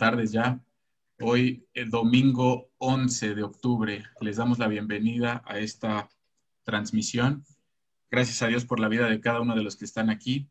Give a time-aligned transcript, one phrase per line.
[0.00, 0.58] tardes ya.
[1.20, 6.08] Hoy, el domingo 11 de octubre, les damos la bienvenida a esta
[6.64, 7.44] transmisión.
[8.10, 10.48] Gracias a Dios por la vida de cada uno de los que están aquí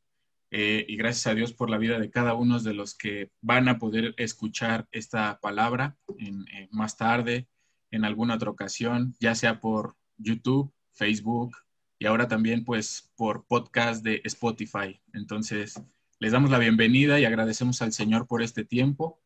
[0.52, 3.68] eh, y gracias a Dios por la vida de cada uno de los que van
[3.70, 7.48] a poder escuchar esta palabra en, eh, más tarde,
[7.90, 11.58] en alguna otra ocasión, ya sea por YouTube, Facebook
[11.98, 15.02] y ahora también pues por podcast de Spotify.
[15.12, 15.82] Entonces,
[16.20, 19.20] les damos la bienvenida y agradecemos al Señor por este tiempo.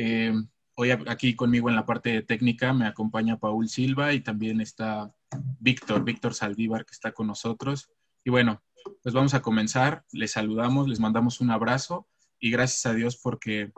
[0.00, 0.32] Eh,
[0.76, 5.12] hoy aquí conmigo en la parte técnica me acompaña Paul Silva y también está
[5.58, 7.90] Víctor, Víctor Saldívar que está con nosotros.
[8.22, 8.62] Y bueno,
[9.02, 10.04] pues vamos a comenzar.
[10.12, 12.06] Les saludamos, les mandamos un abrazo
[12.38, 13.72] y gracias a Dios porque,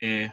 [0.00, 0.32] eh,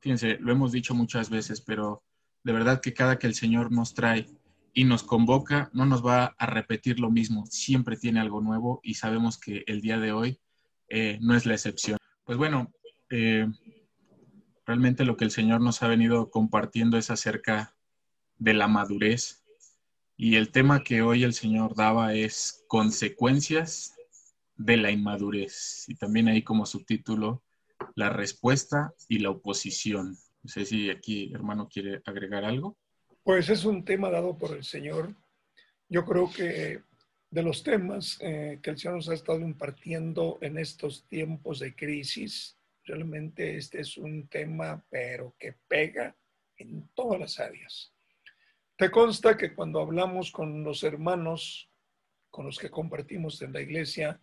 [0.00, 2.02] fíjense, lo hemos dicho muchas veces, pero
[2.42, 4.26] de verdad que cada que el Señor nos trae
[4.72, 7.44] y nos convoca, no nos va a repetir lo mismo.
[7.44, 10.40] Siempre tiene algo nuevo y sabemos que el día de hoy
[10.88, 11.98] eh, no es la excepción.
[12.24, 12.72] Pues bueno,
[13.10, 13.46] eh,
[14.66, 17.74] realmente lo que el Señor nos ha venido compartiendo es acerca
[18.38, 19.44] de la madurez.
[20.16, 23.94] Y el tema que hoy el Señor daba es consecuencias
[24.56, 25.84] de la inmadurez.
[25.88, 27.42] Y también ahí como subtítulo,
[27.94, 30.16] la respuesta y la oposición.
[30.42, 32.76] No sé si aquí, hermano, quiere agregar algo.
[33.22, 35.14] Pues es un tema dado por el Señor.
[35.88, 36.82] Yo creo que
[37.30, 41.74] de los temas eh, que el Señor nos ha estado impartiendo en estos tiempos de
[41.74, 46.16] crisis, realmente este es un tema, pero que pega
[46.56, 47.92] en todas las áreas.
[48.76, 51.68] Te consta que cuando hablamos con los hermanos
[52.32, 54.18] con los que compartimos en la iglesia,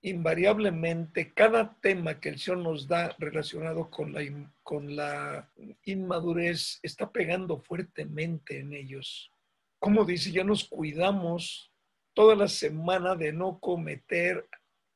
[0.00, 5.48] invariablemente cada tema que el Señor nos da relacionado con la, con la
[5.84, 9.30] inmadurez está pegando fuertemente en ellos.
[9.78, 11.70] Como dice, ya nos cuidamos
[12.14, 14.48] toda la semana de no cometer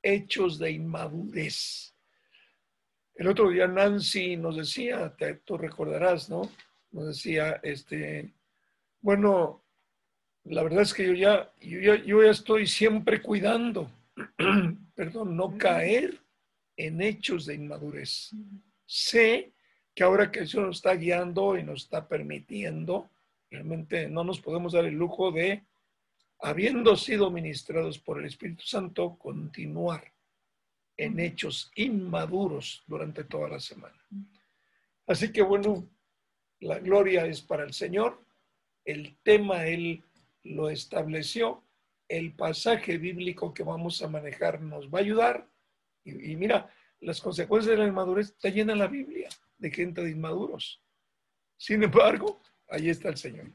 [0.02, 1.94] hechos de inmadurez.
[3.16, 6.50] El otro día Nancy nos decía, tú recordarás, ¿no?
[6.92, 8.32] Nos decía, este,
[9.00, 9.62] bueno,
[10.44, 13.90] la verdad es que yo ya, yo ya, yo ya estoy siempre cuidando
[14.94, 16.18] perdón, no caer
[16.76, 18.30] en hechos de inmadurez.
[18.84, 19.52] Sé
[19.94, 23.08] que ahora que el Señor nos está guiando y nos está permitiendo,
[23.50, 25.64] realmente no nos podemos dar el lujo de,
[26.40, 30.12] habiendo sido ministrados por el Espíritu Santo, continuar
[30.96, 33.98] en hechos inmaduros durante toda la semana.
[35.06, 35.88] Así que bueno,
[36.60, 38.22] la gloria es para el Señor.
[38.84, 40.02] El tema Él
[40.42, 41.62] lo estableció
[42.08, 45.48] el pasaje bíblico que vamos a manejar nos va a ayudar.
[46.04, 49.28] Y, mira, las consecuencias de la inmadurez está llena la Biblia
[49.58, 50.82] de gente de inmaduros.
[51.56, 53.50] Sin embargo, ahí está el Señor.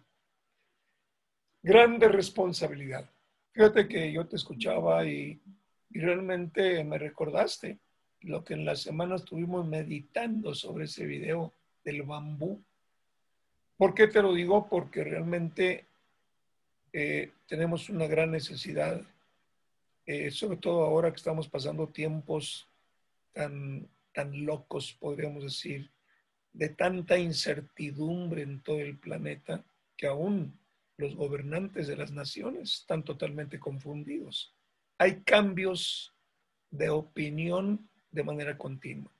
[1.61, 3.09] Grande responsabilidad.
[3.53, 5.41] Fíjate que yo te escuchaba y,
[5.93, 7.79] y realmente me recordaste
[8.21, 11.53] lo que en la semana estuvimos meditando sobre ese video
[11.83, 12.61] del bambú.
[13.77, 14.67] ¿Por qué te lo digo?
[14.69, 15.85] Porque realmente
[16.93, 19.01] eh, tenemos una gran necesidad,
[20.05, 22.67] eh, sobre todo ahora que estamos pasando tiempos
[23.33, 25.89] tan, tan locos, podríamos decir,
[26.53, 29.63] de tanta incertidumbre en todo el planeta,
[29.97, 30.59] que aún
[30.97, 34.53] los gobernantes de las naciones están totalmente confundidos.
[35.01, 36.13] Hay cambios
[36.69, 39.11] de opinión de manera continua.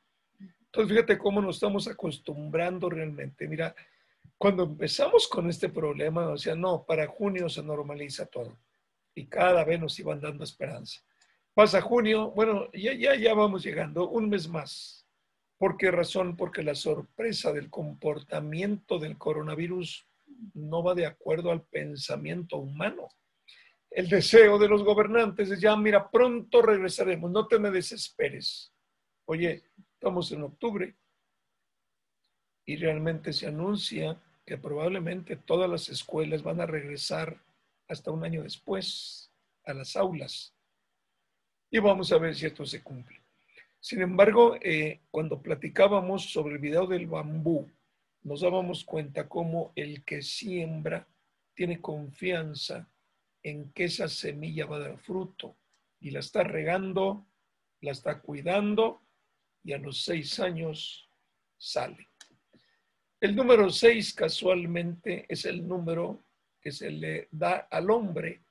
[0.65, 3.47] Entonces, fíjate cómo nos estamos acostumbrando realmente.
[3.47, 3.73] Mira,
[4.37, 8.55] cuando empezamos con este problema, o sea, no, para junio se normaliza todo.
[9.15, 11.01] Y cada vez nos iban dando esperanza.
[11.55, 15.07] Pasa junio, bueno, ya, ya, ya vamos llegando, un mes más.
[15.57, 16.37] ¿Por qué razón?
[16.37, 20.07] Porque la sorpresa del comportamiento del coronavirus
[20.53, 23.07] no va de acuerdo al pensamiento humano.
[23.91, 28.73] El deseo de los gobernantes es ya, mira, pronto regresaremos, no te me desesperes.
[29.25, 30.95] Oye, estamos en octubre
[32.65, 37.43] y realmente se anuncia que probablemente todas las escuelas van a regresar
[37.89, 39.29] hasta un año después
[39.65, 40.55] a las aulas.
[41.69, 43.21] Y vamos a ver si esto se cumple.
[43.81, 47.69] Sin embargo, eh, cuando platicábamos sobre el video del bambú,
[48.23, 51.05] nos dábamos cuenta cómo el que siembra
[51.53, 52.87] tiene confianza
[53.43, 55.55] en que esa semilla va a dar fruto
[55.99, 57.25] y la está regando,
[57.81, 59.01] la está cuidando
[59.63, 61.07] y a los seis años
[61.57, 62.09] sale.
[63.19, 66.23] El número 6 casualmente es el número
[66.59, 68.41] que se le da al hombre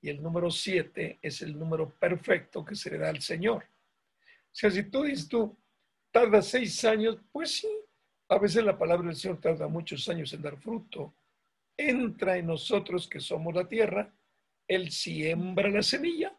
[0.00, 3.64] y el número 7 es el número perfecto que se le da al Señor.
[3.64, 5.56] O sea, si tú dices tú,
[6.10, 7.68] tarda seis años, pues sí,
[8.28, 11.14] a veces la palabra del Señor tarda muchos años en dar fruto.
[11.76, 14.14] Entra en nosotros que somos la tierra,
[14.68, 16.36] Él siembra la semilla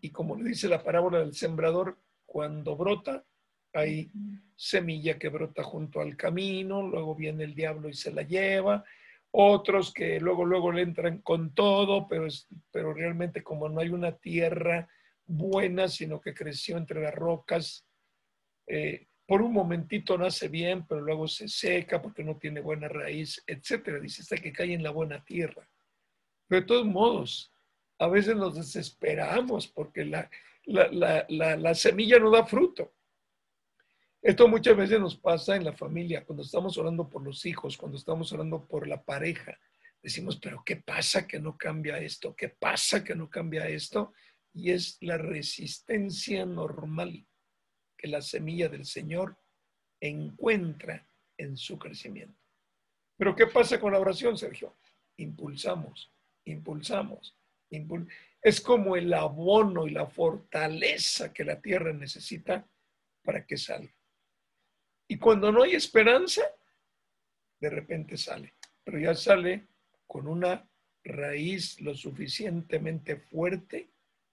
[0.00, 3.24] y como le dice la parábola del sembrador, cuando brota,
[3.72, 4.10] hay
[4.56, 8.84] semilla que brota junto al camino, luego viene el diablo y se la lleva,
[9.30, 12.28] otros que luego, luego le entran con todo, pero,
[12.70, 14.88] pero realmente como no hay una tierra
[15.26, 17.86] buena, sino que creció entre las rocas,
[18.66, 23.42] eh, por un momentito nace bien, pero luego se seca porque no tiene buena raíz,
[23.46, 23.98] etcétera.
[23.98, 25.68] Dice hasta que cae en la buena tierra.
[26.46, 27.52] Pero de todos modos,
[27.98, 30.30] a veces nos desesperamos porque la,
[30.66, 32.92] la, semilla no da fruto.
[34.20, 37.96] Esto muchas veces nos pasa en la familia, cuando estamos orando por los hijos, cuando
[37.96, 39.58] estamos orando por la pareja.
[40.02, 42.34] Decimos, pero ¿qué pasa que no cambia esto?
[42.36, 44.12] ¿Qué pasa que no cambia esto?
[44.52, 47.26] Y es la resistencia normal
[48.04, 49.34] que la semilla del Señor
[49.98, 51.08] encuentra
[51.38, 52.38] en su crecimiento.
[53.16, 54.76] Pero ¿qué pasa con la oración, Sergio?
[55.16, 56.12] Impulsamos,
[56.44, 57.34] impulsamos,
[58.42, 62.68] es como el abono y la fortaleza que la tierra necesita
[63.22, 63.94] para que salga.
[65.08, 66.42] Y cuando no hay esperanza,
[67.58, 68.52] de repente sale,
[68.84, 69.66] pero ya sale
[70.06, 70.68] con una
[71.04, 73.88] raíz lo suficientemente fuerte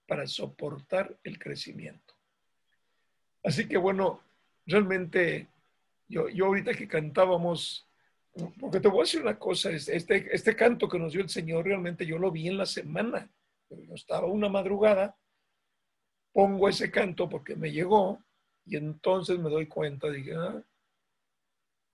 [0.06, 2.11] para soportar el crecimiento.
[3.42, 4.20] Así que bueno,
[4.66, 5.48] realmente
[6.08, 7.88] yo, yo ahorita que cantábamos,
[8.60, 11.64] porque te voy a decir una cosa, este, este canto que nos dio el Señor,
[11.64, 13.28] realmente yo lo vi en la semana,
[13.68, 15.16] yo estaba una madrugada,
[16.32, 18.22] pongo ese canto porque me llegó
[18.64, 20.62] y entonces me doy cuenta, dije, ah,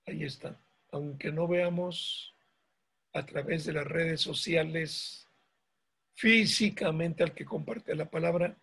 [0.06, 0.60] ahí está.
[0.90, 2.34] Aunque no veamos
[3.12, 5.26] a través de las redes sociales
[6.14, 8.56] físicamente al que comparte la palabra,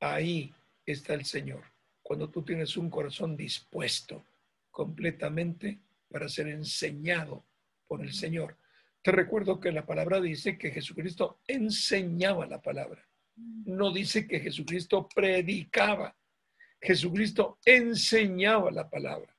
[0.00, 0.52] ahí
[0.84, 1.62] está el Señor
[2.08, 4.24] cuando tú tienes un corazón dispuesto
[4.70, 5.78] completamente
[6.08, 7.44] para ser enseñado
[7.86, 8.56] por el Señor.
[9.02, 13.06] Te recuerdo que la palabra dice que Jesucristo enseñaba la palabra.
[13.36, 16.16] No dice que Jesucristo predicaba.
[16.80, 19.36] Jesucristo enseñaba la palabra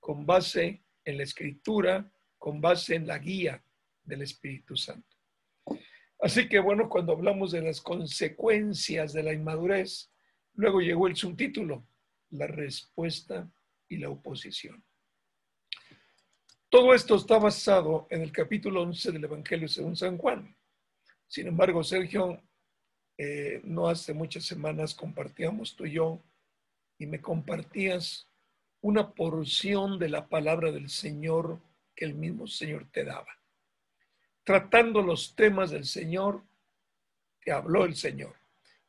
[0.00, 3.62] con base en la escritura, con base en la guía
[4.02, 5.16] del Espíritu Santo.
[6.18, 10.10] Así que bueno, cuando hablamos de las consecuencias de la inmadurez,
[10.54, 11.86] luego llegó el subtítulo,
[12.30, 13.50] la respuesta
[13.88, 14.84] y la oposición.
[16.68, 20.56] Todo esto está basado en el capítulo 11 del Evangelio según San Juan.
[21.26, 22.40] Sin embargo, Sergio,
[23.18, 26.22] eh, no hace muchas semanas compartíamos tú y yo
[26.96, 28.28] y me compartías
[28.82, 31.60] una porción de la palabra del Señor
[31.94, 33.28] que el mismo Señor te daba.
[34.44, 36.44] Tratando los temas del Señor,
[37.40, 38.36] te habló el Señor.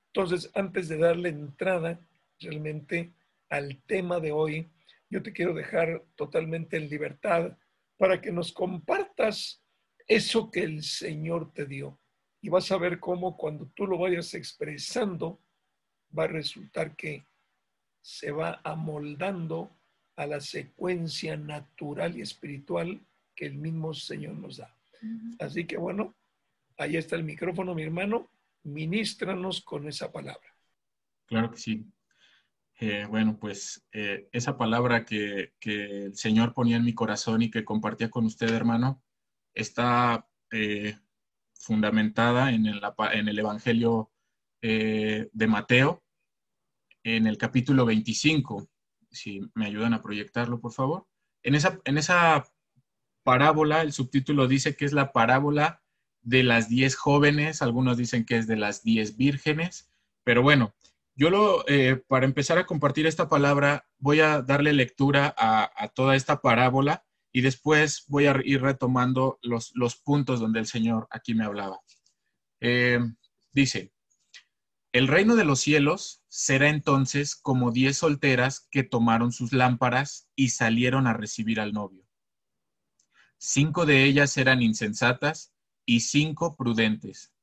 [0.07, 1.99] Entonces, antes de darle entrada,
[2.39, 3.11] realmente
[3.51, 4.71] al tema de hoy,
[5.09, 7.57] yo te quiero dejar totalmente en libertad
[7.97, 9.61] para que nos compartas
[10.07, 11.99] eso que el Señor te dio.
[12.41, 15.43] Y vas a ver cómo cuando tú lo vayas expresando,
[16.17, 17.25] va a resultar que
[18.01, 19.69] se va amoldando
[20.15, 23.05] a la secuencia natural y espiritual
[23.35, 24.75] que el mismo Señor nos da.
[25.39, 26.15] Así que bueno,
[26.77, 28.31] ahí está el micrófono, mi hermano.
[28.63, 30.55] Ministranos con esa palabra.
[31.25, 31.85] Claro que sí.
[32.83, 37.63] Eh, bueno, pues eh, esa palabra que, el Señor ponía en mi corazón y que
[37.63, 39.03] compartía con usted, hermano,
[39.53, 40.97] está eh,
[41.53, 44.09] fundamentada en el, Evangelio
[44.63, 46.03] de Mateo,
[47.03, 48.67] en el capítulo 25.
[49.11, 51.05] Si me ayudan a proyectarlo, por favor.
[51.43, 52.51] En esa, en esa
[53.23, 55.83] parábola, el subtítulo dice que es la parábola
[56.23, 59.91] de las diez jóvenes, algunos dicen que es de las diez vírgenes,
[60.23, 60.73] pero bueno,
[61.15, 66.15] yo lo, eh, para empezar a compartir esta palabra, voy a darle lectura a, toda
[66.15, 69.71] esta parábola y después voy a ir retomando los,
[70.03, 71.79] puntos donde el Señor aquí me hablaba.
[72.59, 72.99] Eh,
[73.51, 73.91] dice,
[74.93, 80.49] el reino de los cielos será entonces como diez solteras que tomaron sus lámparas y
[80.49, 82.05] salieron a recibir al novio.
[83.37, 85.53] Cinco de ellas eran insensatas
[85.85, 87.33] y cinco prudentes.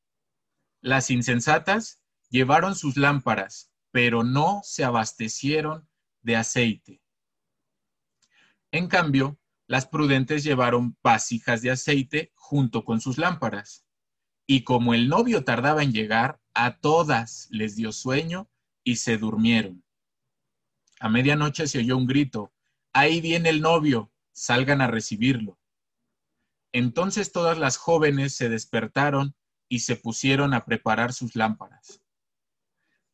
[0.80, 5.88] Las insensatas Llevaron sus lámparas, pero no se abastecieron
[6.22, 7.02] de aceite.
[8.70, 13.86] En cambio, las prudentes llevaron vasijas de aceite junto con sus lámparas.
[14.46, 18.50] Y como el novio tardaba en llegar, a todas les dio sueño
[18.82, 19.84] y se durmieron.
[21.00, 22.52] A medianoche se oyó un grito,
[22.92, 25.58] ahí viene el novio, salgan a recibirlo.
[26.72, 29.36] Entonces todas las jóvenes se despertaron
[29.68, 32.02] y se pusieron a preparar sus lámparas.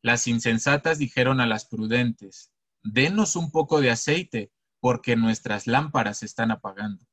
[0.05, 6.51] Las insensatas dijeron a las prudentes, denos un poco de aceite, porque nuestras lámparas están
[6.51, 7.03] apagando.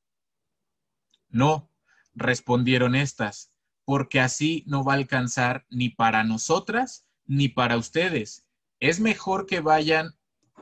[1.30, 1.70] No,
[2.12, 3.50] respondieron éstas,
[3.86, 8.44] porque así no va a alcanzar ni para nosotras ni para ustedes.
[8.78, 10.10] es mejor que vayan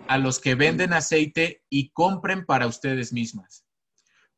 [0.07, 3.67] a los que venden aceite y compren para ustedes mismas.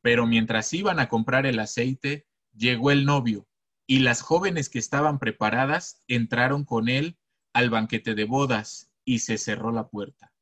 [0.01, 3.47] Pero mientras iban a comprar el aceite, llegó el novio
[3.87, 7.19] y las jóvenes que estaban preparadas entraron con él
[7.53, 10.33] al banquete de bodas y se cerró la puerta.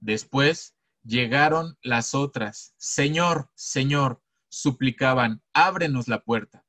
[0.00, 2.74] Después llegaron las otras.
[2.76, 6.64] Señor, Señor, suplicaban, ábrenos la puerta.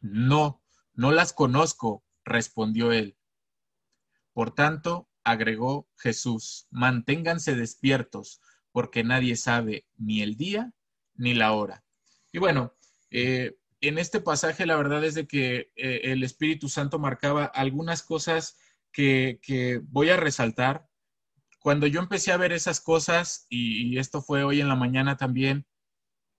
[0.00, 0.62] No,
[0.94, 3.16] no las conozco, respondió él.
[4.32, 8.40] Por tanto, agregó Jesús, manténganse despiertos,
[8.72, 10.72] porque nadie sabe ni el día
[11.14, 11.84] ni la hora.
[12.32, 12.74] Y bueno,
[13.10, 18.02] eh, en este pasaje la verdad es de que eh, el Espíritu Santo marcaba algunas
[18.02, 18.58] cosas
[18.92, 20.88] que, voy a resaltar.
[21.60, 25.66] Cuando yo empecé a ver esas cosas, y, esto fue hoy en la mañana también,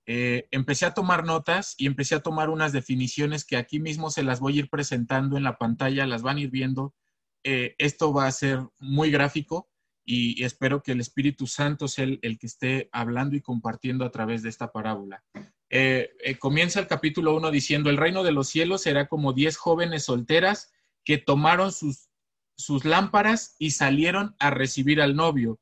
[0.08, 4.24] eh, empecé a tomar notas y empecé a tomar unas definiciones que aquí mismo se
[4.24, 6.96] las voy a ir presentando en la pantalla, las van a ir viendo.
[7.44, 9.70] Eh, esto va a ser muy gráfico
[10.06, 14.12] y, espero que el Espíritu Santo sea el, el, que esté hablando y compartiendo a
[14.12, 15.24] través de esta parábola.
[15.70, 19.58] Eh, eh, comienza el capítulo 1 diciendo, el reino de los cielos será como diez
[19.58, 20.72] jóvenes solteras
[21.04, 22.10] que tomaron sus,
[22.56, 25.60] sus lámparas y salieron a recibir al novio.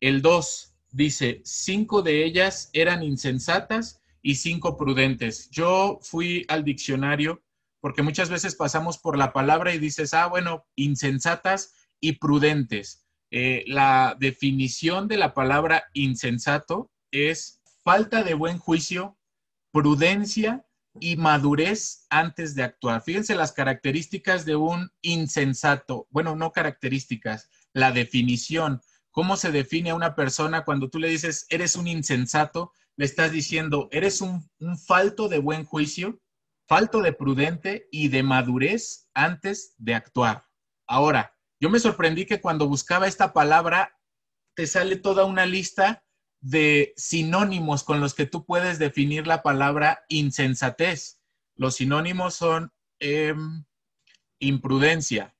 [0.00, 5.50] El 2 dice, cinco de ellas eran insensatas y cinco prudentes.
[5.50, 7.42] Yo fui al diccionario
[7.80, 13.06] porque muchas veces pasamos por la palabra y dices, ah, bueno, insensatas y prudentes.
[13.30, 19.15] Eh, la definición de la palabra insensato es falta de buen juicio,
[19.76, 20.66] prudencia
[21.00, 23.02] y madurez antes de actuar.
[23.02, 26.06] Fíjense las características de un insensato.
[26.08, 28.80] Bueno, no características, la definición.
[29.10, 32.72] ¿Cómo se define a una persona cuando tú le dices, eres un insensato?
[32.96, 34.48] Le estás diciendo, eres un,
[34.86, 36.22] falto de buen juicio,
[36.66, 40.46] falto de prudente y de madurez antes de actuar.
[40.86, 43.94] Ahora, yo me sorprendí que cuando buscaba esta palabra,
[44.54, 46.05] te sale toda una lista
[46.40, 51.20] de sinónimos con los que tú puedes definir la palabra insensatez.
[51.54, 53.64] Los sinónimos son em,
[54.38, 55.34] imprudencia,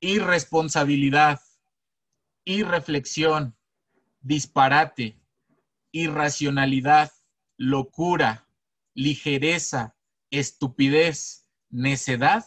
[0.00, 1.40] irresponsabilidad,
[2.44, 3.56] irreflexión,
[4.20, 5.20] disparate,
[5.92, 7.12] irracionalidad,
[7.56, 8.48] locura,
[8.94, 9.96] ligereza,
[10.30, 12.44] estupidez, necedad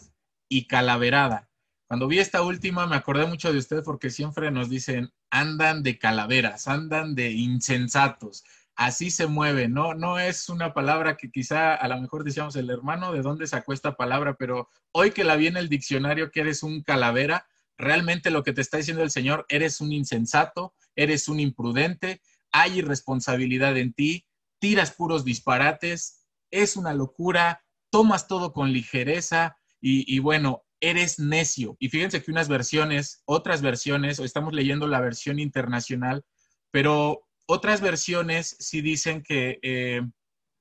[0.50, 1.50] y calaverada.
[1.94, 6.00] Cuando vi esta última me acordé mucho de ustedes porque siempre nos dicen, andan de
[6.00, 8.44] calaveras, andan de insensatos,
[8.76, 9.94] así se mueve, ¿no?
[9.94, 13.74] No es una palabra que quizá a lo mejor decíamos el hermano, ¿de dónde sacó
[13.74, 14.34] esta palabra?
[14.40, 17.46] Pero hoy que la vi en el diccionario que eres un calavera,
[17.78, 22.80] realmente lo que te está diciendo el Señor, eres un insensato, eres un imprudente, hay
[22.80, 24.26] irresponsabilidad en ti,
[24.58, 31.78] tiras puros disparates, es una locura, tomas todo con ligereza y bueno, eres necio.
[31.80, 36.26] Y fíjense que unas versiones, otras versiones, o estamos leyendo la versión internacional,
[36.72, 40.02] pero otras versiones sí dicen que, eh,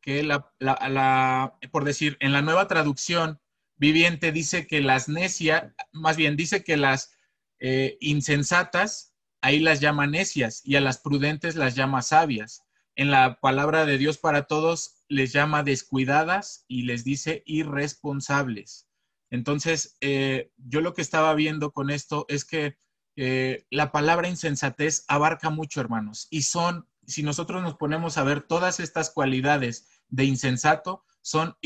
[0.00, 3.40] que la, por decir, en la nueva traducción
[3.76, 7.16] viviente dice que las necias, más bien dice que las
[7.58, 12.62] eh, insensatas, ahí las llama necias y a las prudentes las llama sabias.
[12.94, 18.86] En la palabra de Dios para todos les llama descuidadas y les dice irresponsables.
[19.32, 22.76] Entonces, eh, yo lo que estaba viendo con esto es que
[23.16, 28.42] eh, la palabra insensatez abarca mucho, hermanos, y son, si nosotros nos ponemos a ver
[28.42, 31.56] todas estas cualidades de insensato, son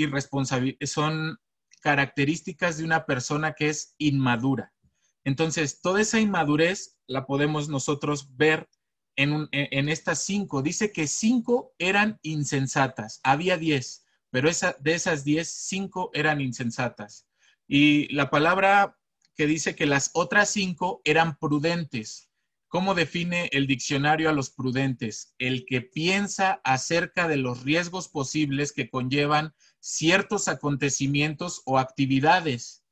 [0.85, 1.39] son
[1.83, 4.73] características de una persona que es inmadura.
[5.25, 8.69] Entonces, toda esa inmadurez la podemos nosotros ver
[9.17, 10.63] en, en estas cinco.
[10.63, 17.26] Dice que cinco eran insensatas, había diez, pero de esas diez, cinco eran insensatas.
[17.69, 18.97] Y la palabra
[19.37, 22.31] que dice que las otras cinco eran prudentes.
[22.69, 25.35] ¿Cómo define el diccionario a los prudentes?
[25.39, 32.83] El que piensa acerca de los riesgos posibles que conllevan ciertos acontecimientos o actividades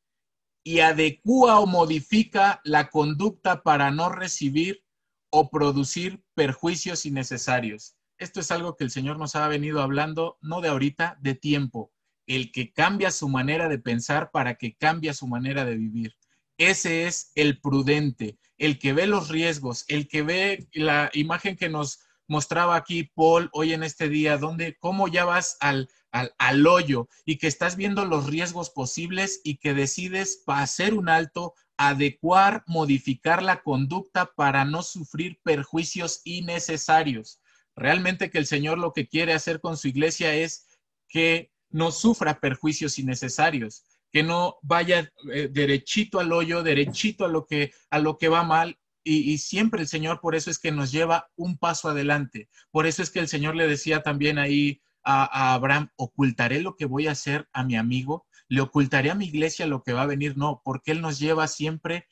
[0.64, 4.84] y adecúa o modifica la conducta para no recibir
[5.30, 7.96] o producir perjuicios innecesarios.
[8.18, 11.93] Esto es algo que el Señor nos ha venido hablando, no de ahorita, de tiempo
[12.26, 16.16] el que cambia su manera de pensar para que cambie su manera de vivir.
[16.58, 21.68] Ese es el prudente, el que ve los riesgos, el que ve la imagen que
[21.68, 27.08] nos mostraba aquí Paul hoy en este día, donde cómo ya vas al, al, hoyo
[27.24, 33.42] y que estás viendo los riesgos posibles y que decides hacer un alto, adecuar, modificar
[33.42, 37.40] la conducta para no sufrir perjuicios innecesarios.
[37.74, 40.68] Realmente que el Señor lo que quiere hacer con su iglesia es
[41.08, 47.46] que no sufra perjuicios innecesarios, que no vaya eh, derechito al hoyo, derechito a lo
[47.46, 48.78] que, a lo que va mal.
[49.06, 52.48] Y, siempre el Señor, por eso es que nos lleva un paso adelante.
[52.70, 56.76] Por eso es que el Señor le decía también ahí a, a Abraham, ocultaré lo
[56.76, 60.02] que voy a hacer a mi amigo, le ocultaré a mi iglesia lo que va
[60.02, 60.38] a venir.
[60.38, 62.06] No, porque Él nos lleva siempre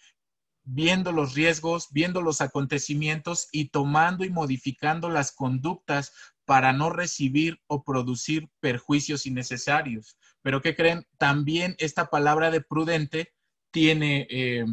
[0.64, 6.12] viendo los riesgos, viendo los acontecimientos y tomando y modificando las conductas
[6.44, 10.16] para no recibir o producir perjuicios innecesarios.
[10.42, 11.06] Pero ¿qué creen?
[11.18, 13.32] También esta palabra de prudente
[13.70, 14.66] tiene, eh,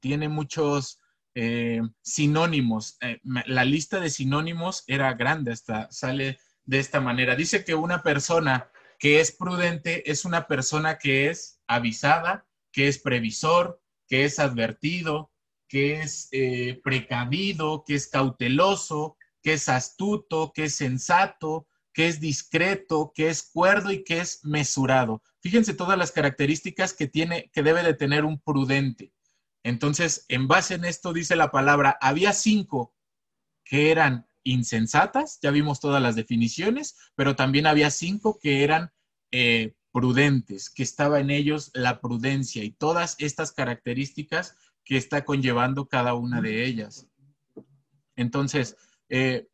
[0.00, 1.00] tiene muchos
[1.34, 2.98] eh, sinónimos.
[3.00, 7.34] Eh, la lista de sinónimos era grande, hasta sale de esta manera.
[7.34, 12.98] Dice que una persona que es prudente es una persona que es avisada, que es
[12.98, 15.32] previsor, que es advertido,
[15.66, 16.28] que es
[16.84, 23.42] precavido, que es cauteloso, que es astuto, que es sensato, que es discreto, que es
[23.42, 25.22] cuerdo y que es mesurado.
[25.40, 29.12] Fíjense todas las características que tiene, que debe de tener un prudente.
[29.62, 32.94] Entonces, en base en esto dice la palabra, había cinco
[33.64, 38.90] que eran insensatas, ya vimos todas las definiciones, pero también había cinco que eran
[39.30, 45.86] eh, prudentes, que estaba en ellos la prudencia y todas estas características que está conllevando
[45.86, 47.06] cada una de ellas.
[48.16, 48.76] Entonces,
[49.14, 49.46] eh,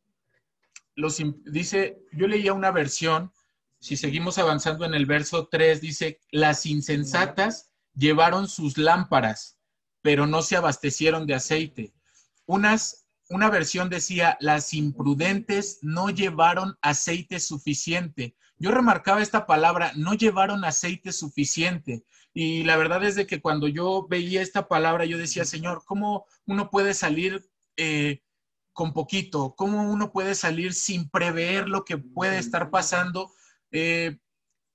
[1.47, 3.33] dice, yo leía una versión,
[3.81, 9.59] si seguimos avanzando en el verso 3, dice, las insensatas llevaron sus lámparas,
[10.01, 11.93] pero no se abastecieron de aceite.
[12.47, 18.37] Unas, una versión decía, las imprudentes no llevaron aceite suficiente.
[18.59, 22.05] Yo remarcaba esta palabra, no llevaron aceite suficiente.
[22.33, 26.27] Y la verdad es de que cuando yo veía esta palabra, yo decía, Señor, ¿cómo
[26.47, 28.23] uno puede salir eh,
[28.79, 33.33] con poquito, cómo uno puede salir sin prever lo que puede estar pasando.
[33.73, 34.19] Eh,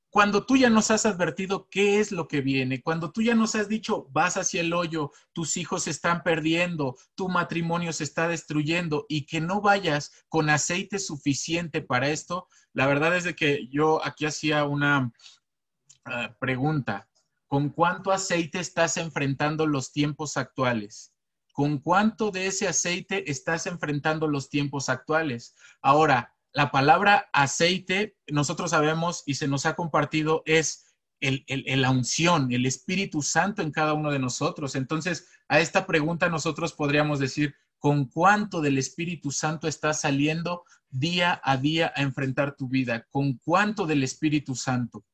[0.10, 3.56] cuando tú ya nos has advertido qué es lo que viene, cuando tú ya nos
[3.56, 8.28] has dicho vas hacia el hoyo, tus hijos se están perdiendo, tu matrimonio se está
[8.28, 13.70] destruyendo y que no vayas con aceite suficiente para esto, la verdad es de que
[13.70, 15.14] yo aquí hacía una
[16.04, 17.08] ah, pregunta.
[17.48, 21.13] ¿Con cuánto aceite estás enfrentando los tiempos actuales?
[21.54, 25.56] ¿Con cuánto de ese aceite estás enfrentando los tiempos actuales?
[25.82, 32.52] Ahora, la palabra aceite, nosotros sabemos y se nos ha compartido, es el, la unción,
[32.52, 34.76] el Espíritu Santo en cada uno de nosotros.
[34.76, 41.40] Entonces, a esta pregunta nosotros podríamos decir, ¿con cuánto del Espíritu Santo estás saliendo día
[41.44, 43.06] a día a enfrentar tu vida?
[43.10, 45.06] ¿Con cuánto del Espíritu Santo?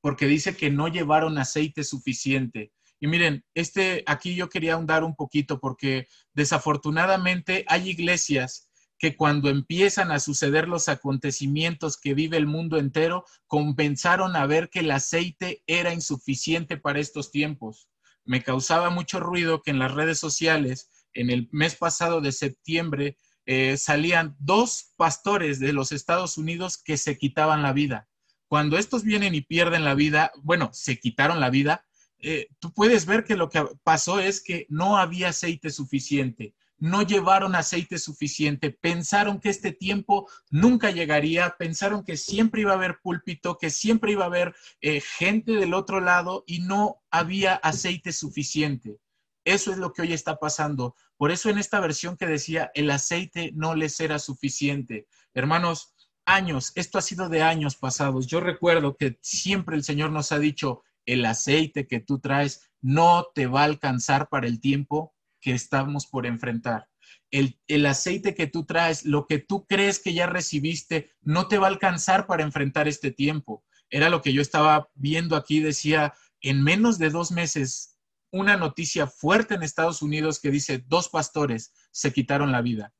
[0.00, 2.72] Porque dice que no llevaron aceite suficiente.
[3.00, 9.50] Y miren, este aquí yo quería ahondar un poquito porque desafortunadamente hay iglesias que cuando
[9.50, 14.90] empiezan a suceder los acontecimientos que vive el mundo entero, comenzaron a ver que el
[14.90, 17.88] aceite era insuficiente para estos tiempos.
[18.24, 23.18] Me causaba mucho ruido que en las redes sociales, en el mes pasado de septiembre,
[23.46, 28.08] eh, salían dos pastores de los Estados Unidos que se quitaban la vida.
[28.48, 31.84] Cuando estos vienen y pierden la vida, bueno, se quitaron la vida,
[32.26, 37.02] eh, tú puedes ver que lo que pasó es que no había aceite suficiente, no
[37.02, 42.98] llevaron aceite suficiente, pensaron que este tiempo nunca llegaría, pensaron que siempre iba a haber
[43.02, 48.10] púlpito, que siempre iba a haber eh, gente del otro lado y no había aceite
[48.10, 48.96] suficiente.
[49.44, 50.96] Eso es lo que hoy está pasando.
[51.18, 55.06] Por eso en esta versión que decía, el aceite no les era suficiente.
[55.34, 58.26] Hermanos, años, esto ha sido de años pasados.
[58.26, 63.26] Yo recuerdo que siempre el Señor nos ha dicho, el aceite que tú traes no
[63.34, 66.88] te va a alcanzar para el tiempo que estamos por enfrentar.
[67.30, 71.58] El, el, aceite que tú traes, lo que tú crees que ya recibiste, no te
[71.58, 73.64] va a alcanzar para enfrentar este tiempo.
[73.90, 77.98] Era lo que yo estaba viendo aquí, decía, en menos de dos meses,
[78.30, 82.92] una noticia fuerte en Estados Unidos que dice, dos pastores se quitaron la vida.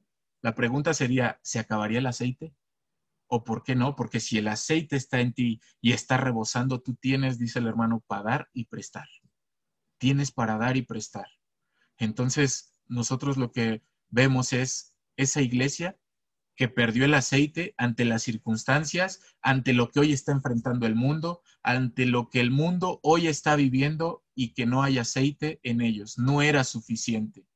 [0.43, 2.55] La pregunta sería, ¿se acabaría el aceite?
[3.26, 3.96] ¿O por qué no?
[3.96, 8.04] Porque si el aceite está en ti y está rebosando, tú tienes, dice el hermano,
[8.06, 9.08] para dar y prestar.
[9.98, 11.26] Tienes para dar y prestar.
[11.96, 15.98] Entonces, nosotros lo que vemos es esa iglesia
[16.56, 21.42] que perdió el aceite ante las circunstancias, ante lo que hoy está enfrentando el mundo,
[21.62, 26.16] ante lo que el mundo hoy está viviendo y que no hay aceite en ellos.
[26.18, 27.46] No era suficiente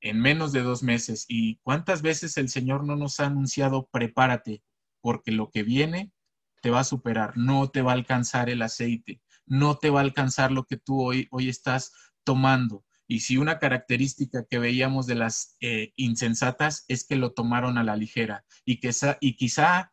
[0.00, 1.24] en menos de dos meses.
[1.28, 4.62] ¿Y cuántas veces el Señor no nos ha anunciado, prepárate,
[5.04, 6.14] porque lo que viene
[6.62, 10.02] te va a superar, no te va a alcanzar el aceite, no te va a
[10.02, 11.92] alcanzar lo que tú hoy, hoy estás
[12.24, 12.86] tomando.
[13.06, 17.84] Y si una característica que veíamos de las eh, insensatas es que lo tomaron a
[17.84, 19.92] la ligera y, que y quizá,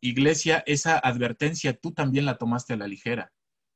[0.00, 3.32] iglesia, esa advertencia tú también la tomaste a la ligera.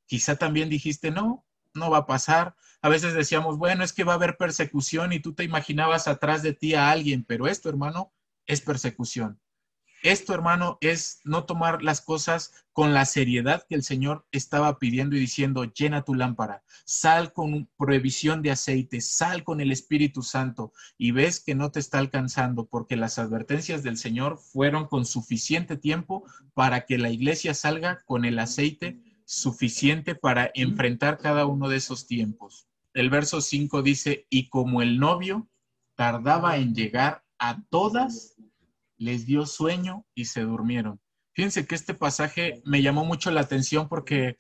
[0.07, 2.57] Quizá también dijiste, no, no va a pasar.
[2.81, 6.43] A veces decíamos, bueno, es que va a haber persecución y tú te imaginabas atrás
[6.43, 8.13] de ti a alguien, pero esto, hermano,
[8.47, 9.41] es persecución.
[10.03, 15.15] Esto, hermano, es no tomar las cosas con la seriedad que el Señor estaba pidiendo
[15.15, 20.73] y diciendo, llena tu lámpara, sal con prohibición de aceite, sal con el Espíritu Santo
[20.99, 25.77] y ves que no te está alcanzando porque las advertencias del Señor fueron con suficiente
[25.77, 31.77] tiempo para que la iglesia salga con el aceite suficiente para enfrentar cada uno de
[31.77, 32.67] esos tiempos.
[32.93, 35.49] El verso 5 dice, y como el novio
[35.95, 38.35] tardaba en llegar a todas,
[39.03, 41.01] les dio sueño y se durmieron.
[41.35, 44.37] Fíjense que este pasaje me llamó mucho la atención porque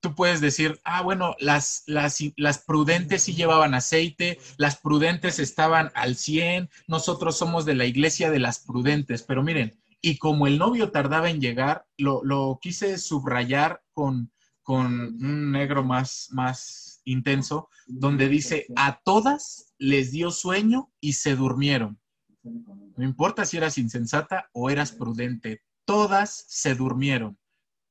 [0.00, 6.16] tú puedes decir, ah, bueno, las, las, prudentes sí llevaban aceite, las prudentes estaban al
[6.16, 10.90] 100, nosotros somos de la iglesia de las prudentes, pero miren, y como el novio
[10.90, 14.32] tardaba en llegar, lo, quise subrayar con,
[14.66, 22.00] un negro más intenso, donde dice, a todas les dio sueño y se durmieron.
[22.44, 27.38] No importa si eras insensata o eras prudente, todas se durmieron,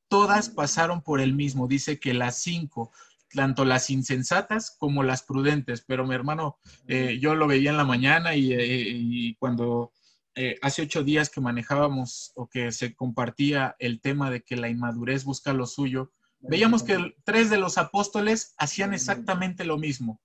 [0.07, 1.67] todas pasaron por el mismo.
[1.67, 2.91] Dice que las cinco,
[3.29, 7.85] tanto las insensatas como las prudentes, pero mi hermano, eh, yo lo veía en la
[7.85, 9.91] mañana y, eh, cuando
[10.35, 14.69] eh, hace ocho días que manejábamos o que se compartía el tema de que la
[14.69, 20.19] inmadurez busca lo suyo, veíamos que tres de los apóstoles hacían exactamente lo mismo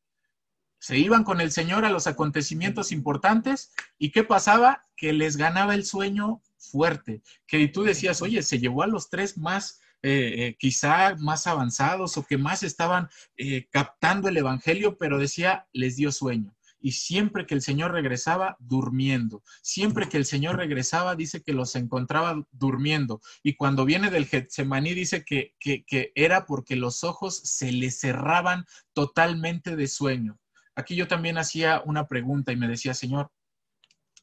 [0.78, 4.84] se iban con el Señor a los acontecimientos importantes y ¿qué pasaba?
[4.96, 9.38] Que les ganaba el sueño fuerte, que tú decías, oye, se llevó a los tres
[9.38, 15.18] más, eh, eh, quizá más avanzados o que más estaban eh, captando el Evangelio, pero
[15.18, 16.54] decía, les dio sueño.
[16.80, 19.42] Y siempre que el Señor regresaba, durmiendo.
[19.62, 23.20] Siempre que el Señor regresaba, dice que los encontraba durmiendo.
[23.42, 27.90] Y cuando viene del Getsemaní, dice que, que, que era porque los ojos se le
[27.90, 30.38] cerraban totalmente de sueño.
[30.78, 33.32] Aquí yo también hacía una pregunta y me decía, Señor,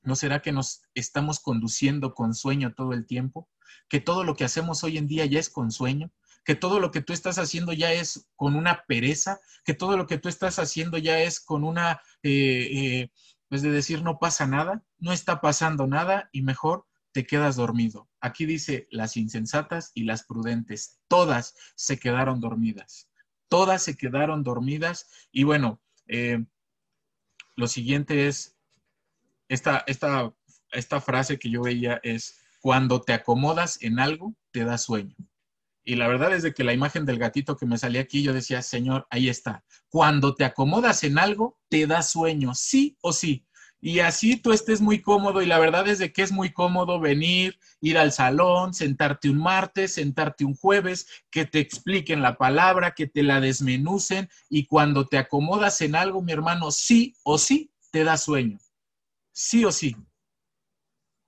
[0.03, 3.49] ¿no será que nos estamos conduciendo con sueño todo el tiempo?
[3.89, 6.13] ¿Que todo lo que hacemos hoy en día ya es con sueño?
[6.45, 9.41] ¿Que todo lo que tú estás haciendo ya es con una pereza?
[9.65, 13.11] ¿Que todo lo que tú estás haciendo ya es con una, eh, eh,
[13.49, 18.07] pues de decir, no pasa nada, no está pasando nada y mejor te quedas dormido?
[18.21, 23.09] Aquí dice, las insensatas y las prudentes, todas se quedaron dormidas.
[23.49, 26.43] Todas se quedaron dormidas y bueno, eh,
[27.55, 28.57] lo siguiente es,
[29.47, 30.33] esta, esta,
[30.71, 35.15] esta frase que yo veía es, cuando te acomodas en algo, te da sueño.
[35.83, 38.33] Y la verdad es de que la imagen del gatito que me salía aquí, yo
[38.33, 39.63] decía, Señor, ahí está.
[39.87, 43.45] Cuando te acomodas en algo, te da sueño, sí o sí
[43.85, 46.99] y así tú estés muy cómodo y la verdad es de que es muy cómodo
[46.99, 52.95] venir, ir al salón, sentarte un martes, sentarte un jueves, que te expliquen la palabra,
[52.95, 57.71] que te la desmenucen y cuando te acomodas en algo, mi hermano, sí o sí
[57.91, 58.57] te da sueño.
[59.31, 59.95] Sí o sí.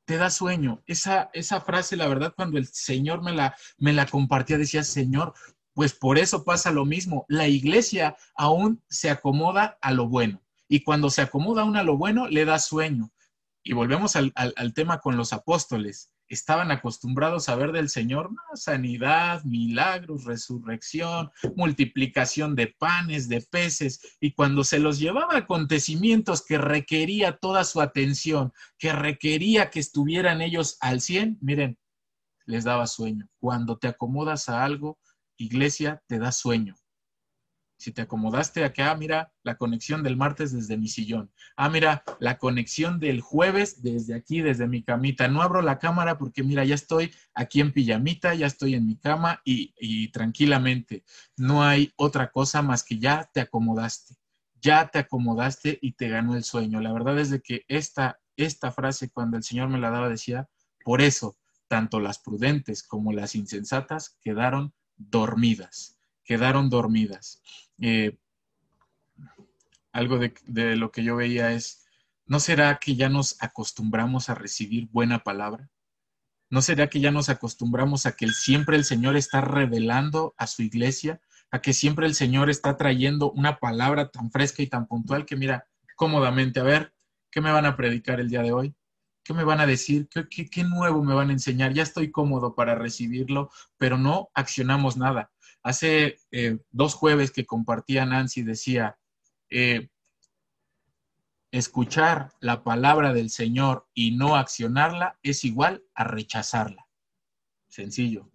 [0.08, 0.82] Te da sueño.
[0.88, 5.36] Esa, esa frase, la verdad, cuando el Señor me la, me la compartía, decía, Señor,
[5.76, 7.28] pues por eso pasa lo mismo.
[7.30, 11.98] La iglesia aún se acomoda a lo bueno y cuando se acomoda uno a lo
[11.98, 13.12] bueno, le da sueño.
[13.64, 14.34] Y volvemos al,
[14.74, 16.10] tema con los apóstoles.
[16.30, 24.18] Estaban acostumbrados a ver del Señor sanidad, milagros, resurrección, multiplicación de panes, de peces.
[24.22, 30.42] Y cuando se los llevaba acontecimientos que requería toda su atención, que requería que estuvieran
[30.42, 31.78] ellos al 100, miren,
[32.46, 33.28] les daba sueño.
[33.40, 34.98] Cuando te acomodas a algo,
[35.38, 36.76] iglesia, te da sueño.
[37.78, 41.32] Si te acomodaste acá, mira la conexión del martes desde mi sillón.
[41.56, 45.28] Ah, mira la conexión del jueves desde aquí, desde mi camita.
[45.28, 48.98] No abro la cámara porque mira, ya estoy aquí en pijamita, ya estoy en mi
[48.98, 51.04] cama y, y tranquilamente.
[51.36, 54.16] No hay otra cosa más que ya te acomodaste.
[54.60, 56.82] Ya te acomodaste y te ganó el sueño.
[56.82, 60.50] La verdad es de que esta, esta frase cuando el Señor me la daba decía,
[60.84, 61.38] por eso
[61.68, 67.42] tanto las prudentes como las insensatas quedaron dormidas, quedaron dormidas.
[67.82, 68.18] Eh,
[69.92, 71.86] algo de, lo que yo veía es,
[72.26, 75.70] ¿no será que ya nos acostumbramos a recibir buena palabra?
[76.50, 80.62] ¿No será que ya nos acostumbramos a que siempre el Señor está revelando a su
[80.62, 81.20] iglesia?
[81.52, 85.36] A que siempre el Señor está trayendo una palabra tan fresca y tan puntual que
[85.36, 86.94] mira cómodamente, a ver,
[87.32, 88.76] ¿qué me van a predicar el día de hoy?
[89.24, 90.08] ¿Qué me van a decir?
[90.08, 91.74] ¿Qué, qué nuevo me van a enseñar?
[91.74, 95.32] Ya estoy cómodo para recibirlo, pero no accionamos nada.
[95.68, 98.98] Hace eh, dos jueves que compartía Nancy, decía,
[99.50, 99.90] eh,
[101.52, 106.88] escuchar la palabra del Señor y no accionarla es igual a rechazarla.
[107.68, 108.32] Sencillo.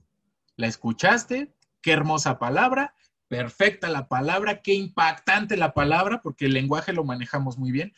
[0.56, 2.94] La escuchaste, qué hermosa palabra,
[3.28, 7.94] perfecta la palabra, qué impactante la palabra, porque el lenguaje lo manejamos muy bien.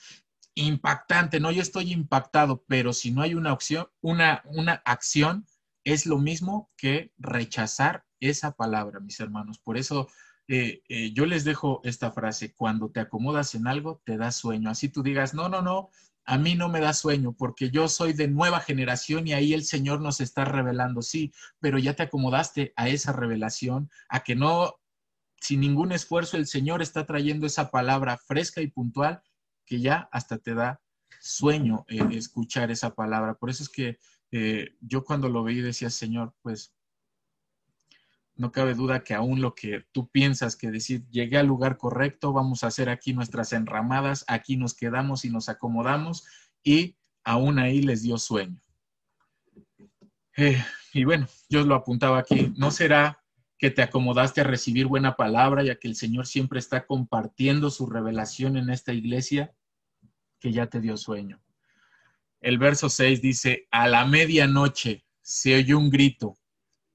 [0.55, 5.45] Impactante, no, yo estoy impactado, pero si no hay una opción, una, una acción,
[5.83, 9.59] es lo mismo que rechazar esa palabra, mis hermanos.
[9.59, 10.09] Por eso
[10.47, 14.71] eh, eh, yo les dejo esta frase, cuando te acomodas en algo, te da sueño.
[14.71, 15.91] Así tú digas, no, no, no,
[16.27, 19.65] a mí no me da sueño porque yo soy de nueva generación y ahí el
[19.65, 24.75] Señor nos está revelando, sí, pero ya te acomodaste a esa revelación, a que no,
[25.41, 29.23] sin ningún esfuerzo, el Señor está trayendo esa palabra fresca y puntual
[29.67, 30.81] que ya hasta te da
[31.21, 33.35] sueño eh, escuchar esa palabra.
[33.35, 33.99] Por eso es que
[34.81, 36.75] yo cuando lo veí decía, Señor, pues
[38.37, 42.33] no cabe duda que aún lo que tú piensas que decir, llegué al lugar correcto,
[42.33, 46.27] vamos a hacer aquí nuestras enramadas, aquí nos quedamos y nos acomodamos,
[46.63, 48.61] y aún ahí les dio sueño.
[50.37, 53.23] Eh, y bueno, yo lo apuntaba aquí, ¿no será
[53.57, 57.87] que te acomodaste a recibir buena palabra, ya que el Señor siempre está compartiendo su
[57.87, 59.55] revelación en esta iglesia,
[60.41, 61.41] que ya te dio sueño?
[62.41, 66.37] El verso 6 dice, a la medianoche se oyó un grito,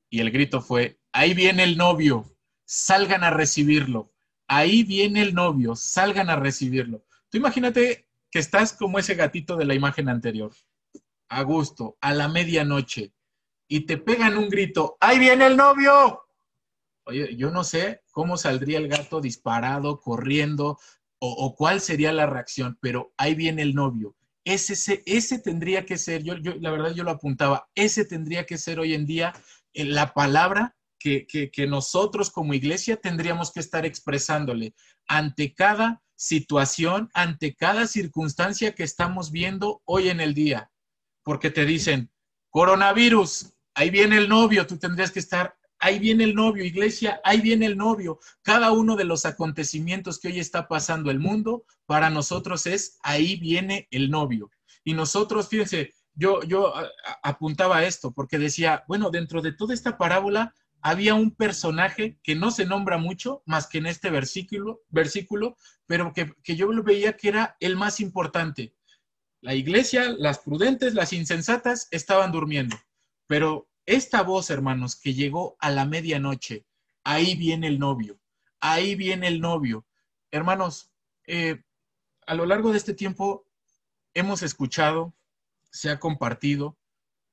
[0.09, 2.33] y el grito fue, ahí viene el novio,
[2.65, 4.13] salgan a recibirlo.
[4.47, 7.03] Ahí viene el novio, salgan a recibirlo.
[7.29, 10.53] Tú imagínate que estás como ese gatito de la imagen anterior,
[11.27, 13.11] a gusto, a la medianoche,
[13.67, 16.21] y te pegan un grito, ahí viene el novio.
[17.03, 20.79] Oye, yo no sé cómo saldría el gato disparado, corriendo,
[21.21, 24.15] o, cuál sería la reacción, pero ahí viene el novio.
[24.45, 28.45] Ese, ese, ese tendría que ser, yo, yo, la verdad yo lo apuntaba, ese tendría
[28.45, 29.33] que ser hoy en día
[29.73, 34.75] eh, la palabra que, nosotros como iglesia tendríamos que estar expresándole
[35.07, 40.71] ante cada situación, ante cada circunstancia que estamos viendo hoy en el día.
[41.23, 42.11] Porque te dicen,
[42.49, 47.39] coronavirus, ahí viene el novio, tú tendrías que estar, ahí viene el novio, iglesia, ahí
[47.39, 48.19] viene el novio.
[48.41, 53.37] Cada uno de los acontecimientos que hoy está pasando el mundo, para nosotros es, ahí
[53.37, 54.51] viene el novio.
[54.83, 56.73] Y nosotros, fíjense, yo, yo
[57.23, 62.51] apuntaba esto porque decía, bueno, dentro de toda esta parábola había un personaje que no
[62.51, 67.17] se nombra mucho más que en este versículo, versículo pero que, que yo lo veía
[67.17, 68.75] que era el más importante.
[69.41, 72.77] La iglesia, las prudentes, las insensatas estaban durmiendo,
[73.27, 76.65] pero esta voz, hermanos, que llegó a la medianoche,
[77.03, 78.19] ahí viene el novio,
[78.59, 79.87] ahí viene el novio.
[80.29, 80.91] Hermanos,
[81.25, 81.63] eh,
[82.27, 83.47] a lo largo de este tiempo
[84.13, 85.15] hemos escuchado,
[85.71, 86.77] se ha compartido,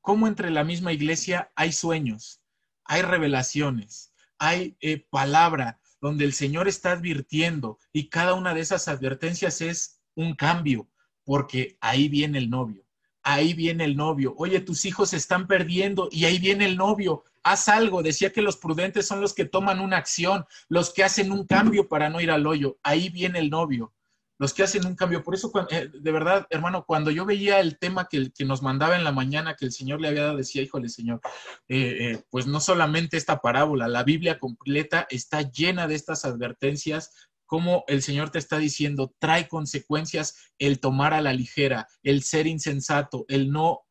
[0.01, 2.41] cómo entre la misma iglesia hay sueños,
[2.89, 8.89] hay revelaciones, hay eh, palabra donde el Señor está advirtiendo y cada una de esas
[8.89, 10.89] advertencias es un cambio,
[11.25, 12.85] porque ahí viene el novio,
[13.23, 14.35] ahí viene el novio.
[14.39, 17.25] Oye, tus hijos se están perdiendo y ahí viene el novio.
[17.43, 18.03] Haz algo.
[18.03, 21.89] Decía que los prudentes son los que toman una acción, los que hacen un cambio
[21.89, 22.79] para no ir al hoyo.
[22.83, 23.93] Ahí viene el novio
[24.39, 25.23] los que hacen un cambio.
[25.23, 29.05] Por eso, eh, de verdad, hermano, cuando yo veía el tema que, nos mandaba en
[29.05, 31.21] la mañana, que el Señor le había dado, decía, híjole, Señor,
[31.69, 37.11] eh, eh, pues no solamente esta parábola, la Biblia completa está llena de estas advertencias
[37.47, 42.47] como el Señor te está diciendo, trae consecuencias el tomar a la ligera, el ser
[42.49, 43.83] insensato, el no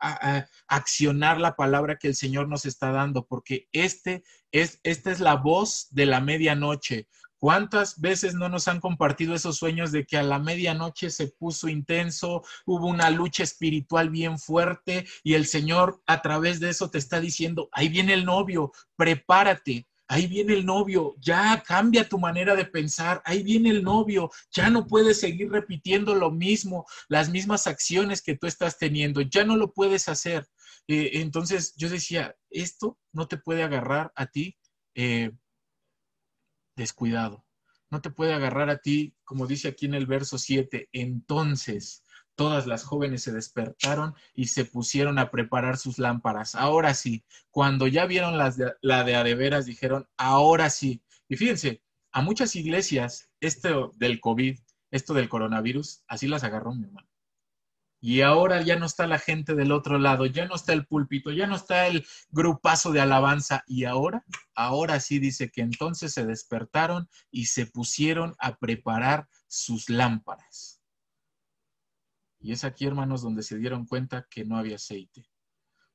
[0.67, 5.35] accionar la palabra que el Señor nos está dando, porque este es, esta es la
[5.35, 7.07] voz de la medianoche.
[7.45, 11.67] ¿Cuántas veces no nos han compartido esos sueños de que a la medianoche se puso
[11.69, 16.97] intenso, hubo una lucha espiritual bien fuerte y el Señor a través de eso te
[16.97, 22.55] está diciendo, ahí viene el novio, prepárate, ahí viene el novio, ya cambia tu manera
[22.55, 27.67] de pensar, ahí viene el novio, ya no puedes seguir repitiendo lo mismo, las mismas
[27.67, 30.47] acciones que tú estás teniendo, ya no lo puedes hacer.
[30.87, 34.57] Eh, entonces yo decía, esto no te puede agarrar a ti.
[34.95, 35.29] Eh,
[36.75, 37.45] descuidado.
[37.89, 42.03] No te puede agarrar a ti, como dice aquí en el verso 7, entonces
[42.35, 46.55] todas las jóvenes se despertaron y se pusieron a preparar sus lámparas.
[46.55, 51.01] Ahora sí, cuando ya vieron las la de adeveras, dijeron, ahora sí.
[51.29, 54.59] Y fíjense, a muchas iglesias, esto del COVID,
[54.91, 57.07] esto del coronavirus, así las agarró mi hermano.
[58.01, 61.31] Y ahora ya no está la gente del otro lado, ya no está el púlpito,
[61.31, 63.63] ya no está el grupazo de alabanza.
[63.65, 69.89] Y ahora, ahora sí dice que entonces se despertaron y se pusieron a preparar sus
[69.89, 70.81] lámparas.
[72.39, 75.27] Y es aquí, hermanos, donde se dieron cuenta que no había aceite.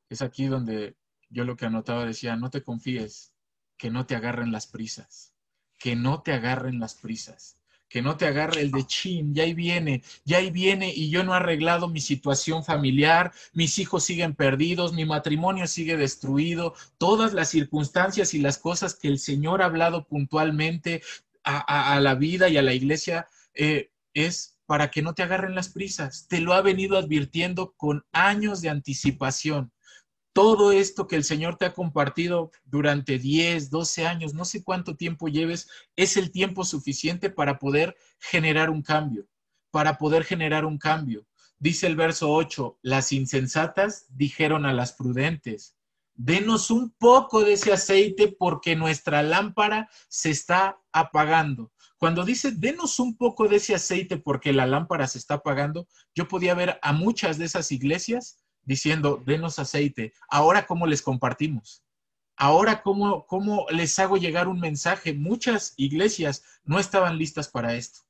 [0.09, 0.97] Es aquí donde
[1.29, 3.33] yo lo que anotaba decía, no te confíes,
[3.77, 5.33] que no te agarren las prisas,
[5.79, 7.60] que no te agarren las prisas
[7.91, 11.25] que no te agarre el de chin, ya ahí viene, ya ahí viene y yo
[11.25, 17.35] no he arreglado mi situación familiar, mis hijos siguen perdidos, mi matrimonio sigue destruido, todas
[17.35, 21.03] las circunstancias y las cosas que el Señor ha hablado puntualmente
[21.43, 25.69] a, la vida y a la iglesia eh, es para que no te agarren las
[25.69, 26.29] prisas.
[26.29, 29.73] Te lo ha venido advirtiendo con años de anticipación
[30.33, 34.97] todo esto que el Señor te ha compartido durante 10, 12 años, no sé cuánto
[34.97, 39.27] tiempo lleves, es el tiempo suficiente para poder generar un cambio,
[39.71, 41.27] para poder generar un cambio.
[41.59, 45.77] Dice el verso 8, las insensatas dijeron a las prudentes,
[46.15, 51.73] denos un poco de ese aceite porque nuestra lámpara se está apagando.
[51.99, 56.29] Cuando dice, denos un poco de ese aceite porque la lámpara se está apagando, yo
[56.29, 58.39] podía ver a muchas de esas iglesias
[58.71, 60.13] diciendo, denos aceite.
[60.29, 61.83] Ahora, ¿cómo les compartimos?
[62.37, 65.13] Ahora, ¿cómo, ¿cómo les hago llegar un mensaje?
[65.13, 68.03] Muchas iglesias no estaban listas para esto.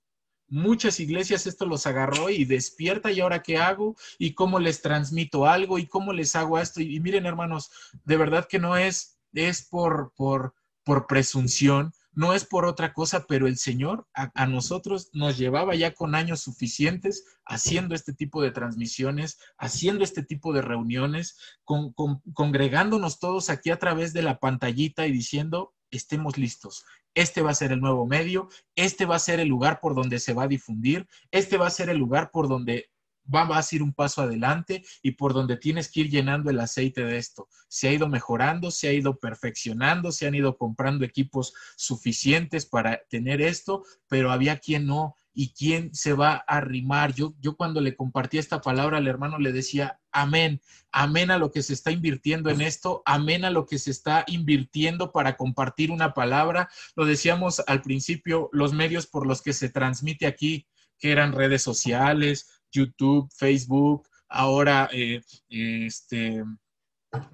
[0.48, 5.46] Muchas iglesias esto los agarró y despierta y ahora qué hago y cómo les transmito
[5.46, 6.82] algo y cómo les hago esto.
[6.82, 7.70] Y, miren, hermanos,
[8.04, 13.26] de verdad que no es, es por, por, por presunción, no es por otra cosa,
[13.26, 18.50] pero el Señor a, nosotros nos llevaba ya con años suficientes haciendo este tipo de
[18.50, 25.12] transmisiones, haciendo este tipo de reuniones, congregándonos todos aquí a través de la pantallita y
[25.12, 26.84] diciendo, estemos listos.
[27.14, 30.20] Este va a ser el nuevo medio, este va a ser el lugar por donde
[30.20, 32.90] se va a difundir, este va a ser el lugar por donde
[33.24, 37.04] vas a ir un paso adelante y por donde tienes que ir llenando el aceite
[37.04, 37.48] de esto.
[37.68, 43.00] Se ha ido mejorando, se ha ido perfeccionando, se han ido comprando equipos suficientes para
[43.08, 47.14] tener esto, pero había quien no y quién se va a arrimar.
[47.14, 51.52] Yo, yo cuando le compartí esta palabra al hermano le decía, amén, amén a lo
[51.52, 55.90] que se está invirtiendo en esto, amén a lo que se está invirtiendo para compartir
[55.90, 56.68] una palabra.
[56.96, 60.66] Lo decíamos al principio, los medios por los que se transmite aquí,
[60.98, 66.44] que eran redes sociales, YouTube, Facebook, ahora eh, este,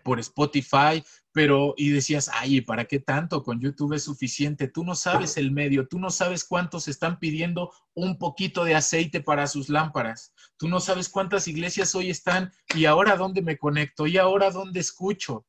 [0.03, 3.42] por Spotify, pero y decías, ay, ¿para qué tanto?
[3.42, 4.68] Con YouTube es suficiente.
[4.68, 9.20] Tú no sabes el medio, tú no sabes cuántos están pidiendo un poquito de aceite
[9.20, 10.33] para sus lámparas.
[10.57, 14.81] Tú no sabes cuántas iglesias hoy están y ahora dónde me conecto y ahora dónde
[14.81, 15.46] escucho.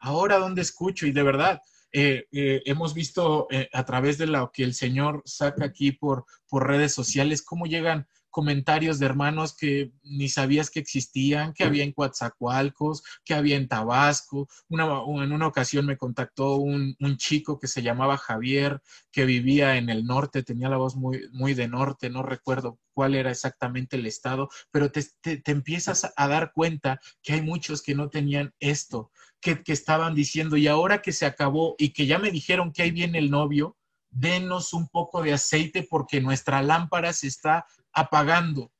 [0.00, 1.60] Ahora dónde escucho y de verdad,
[1.92, 6.66] eh, eh, hemos visto a través de lo que el Señor saca aquí por, por
[6.66, 11.92] redes sociales, cómo llegan comentarios de hermanos que ni sabías que existían, que había en
[11.92, 14.48] Coatzacoalcos, que había en Tabasco.
[14.68, 14.84] Una,
[15.24, 20.04] en una ocasión me contactó un, chico que se llamaba Javier, que vivía en el
[20.04, 24.48] norte, tenía la voz muy, muy de norte, no recuerdo cuál era exactamente el estado,
[24.70, 25.04] pero te,
[25.46, 29.10] empiezas a dar cuenta que hay muchos que no tenían esto,
[29.40, 32.82] que, que estaban diciendo, y ahora que se acabó y que ya me dijeron que
[32.82, 33.76] ahí viene el novio,
[34.10, 38.72] denos un poco de aceite porque nuestra lámpara se está apagando.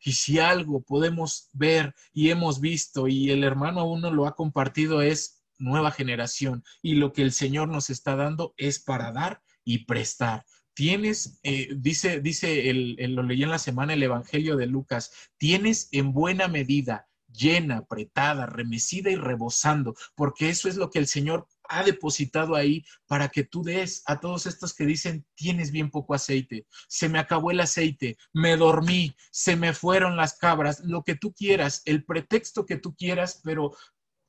[0.00, 4.34] Y si algo podemos ver y hemos visto y el hermano aún no lo ha
[4.34, 9.42] compartido es nueva generación y lo que el Señor nos está dando es para dar
[9.64, 10.44] y prestar.
[10.74, 15.88] Tienes, eh, dice, dice, el, lo leí en la semana el Evangelio de Lucas, tienes
[15.92, 21.46] en buena medida, llena, apretada, remecida y rebosando, porque eso es lo que el Señor
[21.74, 26.14] ha depositado ahí para que tú des a todos estos que dicen, tienes bien poco
[26.14, 31.16] aceite, se me acabó el aceite, me dormí, se me fueron las cabras, lo que
[31.16, 33.72] tú quieras, el pretexto que tú quieras, pero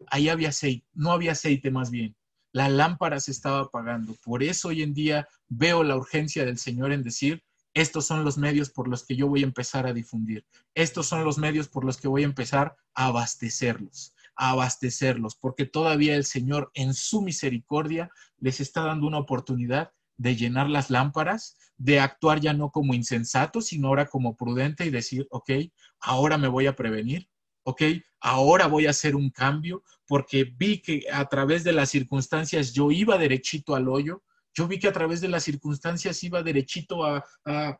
[0.07, 2.15] ahí había aceite, no había aceite más bien.
[2.51, 4.15] La lámpara se estaba apagando.
[4.23, 7.43] Por eso hoy en día veo la urgencia del Señor en decir,
[7.73, 10.45] estos son los medios por los que yo voy a empezar a difundir.
[10.73, 16.15] Estos son los medios por los que voy a empezar a abastecerlos abastecerlos, porque todavía
[16.15, 21.99] el Señor en su misericordia les está dando una oportunidad de llenar las lámparas, de
[21.99, 25.51] actuar ya no como insensato, sino ahora como prudente y decir, ok,
[25.99, 27.29] ahora me voy a prevenir,
[27.63, 27.81] ok,
[28.21, 32.91] ahora voy a hacer un cambio, porque vi que a través de las circunstancias yo
[32.91, 34.23] iba derechito al hoyo,
[34.53, 37.77] yo vi que a través de las circunstancias iba derechito a, a,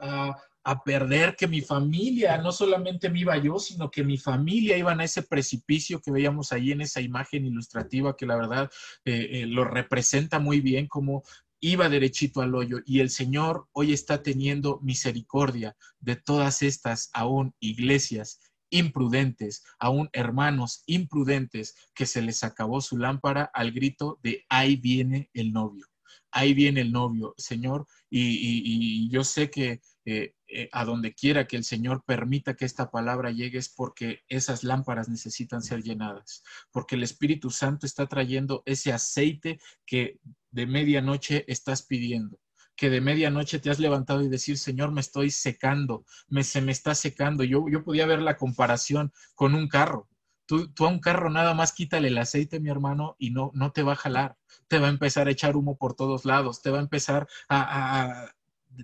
[0.00, 0.36] a
[0.84, 5.04] perder, que mi familia, no solamente me iba yo, sino que mi familia iban a
[5.04, 8.70] ese precipicio que veíamos ahí en esa imagen ilustrativa que la verdad
[9.04, 11.24] eh, eh, lo representa muy bien como
[11.60, 12.78] iba derechito al hoyo.
[12.84, 18.40] Y el Señor hoy está teniendo misericordia de todas estas aún iglesias
[18.72, 25.28] imprudentes, aún hermanos imprudentes que se les acabó su lámpara al grito de ahí viene
[25.34, 25.86] el novio,
[26.32, 31.56] ahí viene el novio, Señor, y, yo sé que eh, eh, a donde quiera que
[31.56, 36.96] el Señor permita que esta palabra llegue es porque esas lámparas necesitan ser llenadas, porque
[36.96, 40.18] el Espíritu Santo está trayendo ese aceite que
[40.50, 42.38] de medianoche estás pidiendo
[42.76, 46.72] que de medianoche te has levantado y decir, Señor, me estoy secando, me, se me
[46.72, 47.44] está secando.
[47.44, 50.08] Yo, yo podía ver la comparación con un carro.
[50.46, 53.72] Tú, tú, a un carro nada más quítale el aceite, mi hermano, y no, no
[53.72, 54.36] te va a jalar.
[54.68, 56.62] Te va a empezar a echar humo por todos lados.
[56.62, 58.34] Te va a empezar a, a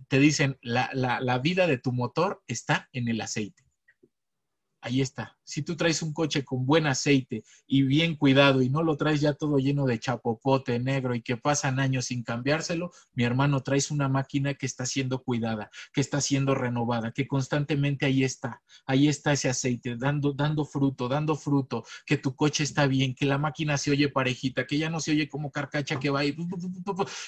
[0.09, 3.69] te dicen, la, la, la vida de tu motor está en el aceite
[4.81, 5.38] ahí está.
[5.49, 9.23] Si tú traes un coche con buen aceite y bien cuidado y no lo traes
[9.23, 13.91] ya todo lleno de chapopote negro y que pasan años sin cambiárselo, mi hermano, traes
[13.91, 19.09] una máquina que está siendo cuidada, que está siendo renovada, que constantemente ahí está, ahí
[19.09, 23.39] está ese aceite, dando, dando fruto, dando fruto, que tu coche está bien, que la
[23.39, 26.37] máquina se oye parejita, que ya no se oye como carcacha que va y,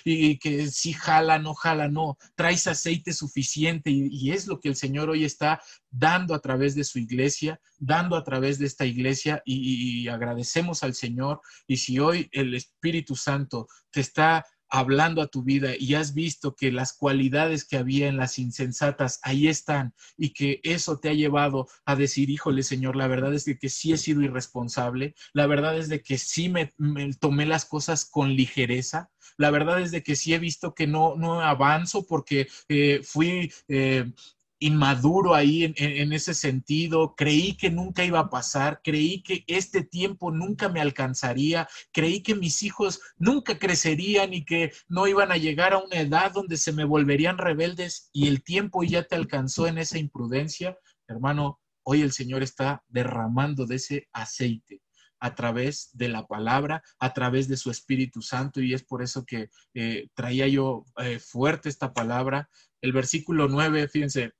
[0.05, 4.68] y que si jala, no jala, no, traes aceite suficiente y, y es lo que
[4.68, 8.86] el Señor hoy está dando a través de su iglesia, dando a través de esta
[8.86, 11.40] iglesia y, agradecemos al Señor.
[11.66, 16.54] Y si hoy el Espíritu Santo te está hablando a tu vida y has visto
[16.54, 21.12] que las cualidades que había en las insensatas ahí están y que eso te ha
[21.12, 25.46] llevado a decir, híjole Señor, la verdad es de que sí he sido irresponsable, la
[25.46, 26.72] verdad es de que sí me,
[27.18, 31.16] tomé las cosas con ligereza, la verdad es de que sí he visto que no,
[31.16, 34.12] no avanzo porque eh, fui eh,
[34.61, 40.30] inmaduro ahí en, ese sentido, creí que nunca iba a pasar, creí que este tiempo
[40.30, 45.72] nunca me alcanzaría, creí que mis hijos nunca crecerían y que no iban a llegar
[45.72, 49.78] a una edad donde se me volverían rebeldes y el tiempo ya te alcanzó en
[49.78, 54.82] esa imprudencia, hermano, hoy el Señor está derramando de ese aceite
[55.20, 59.24] a través de la palabra, a través de su Espíritu Santo, y es por eso
[59.24, 62.48] que eh, traía yo eh, fuerte esta palabra.
[62.80, 64.32] El versículo 9, fíjense,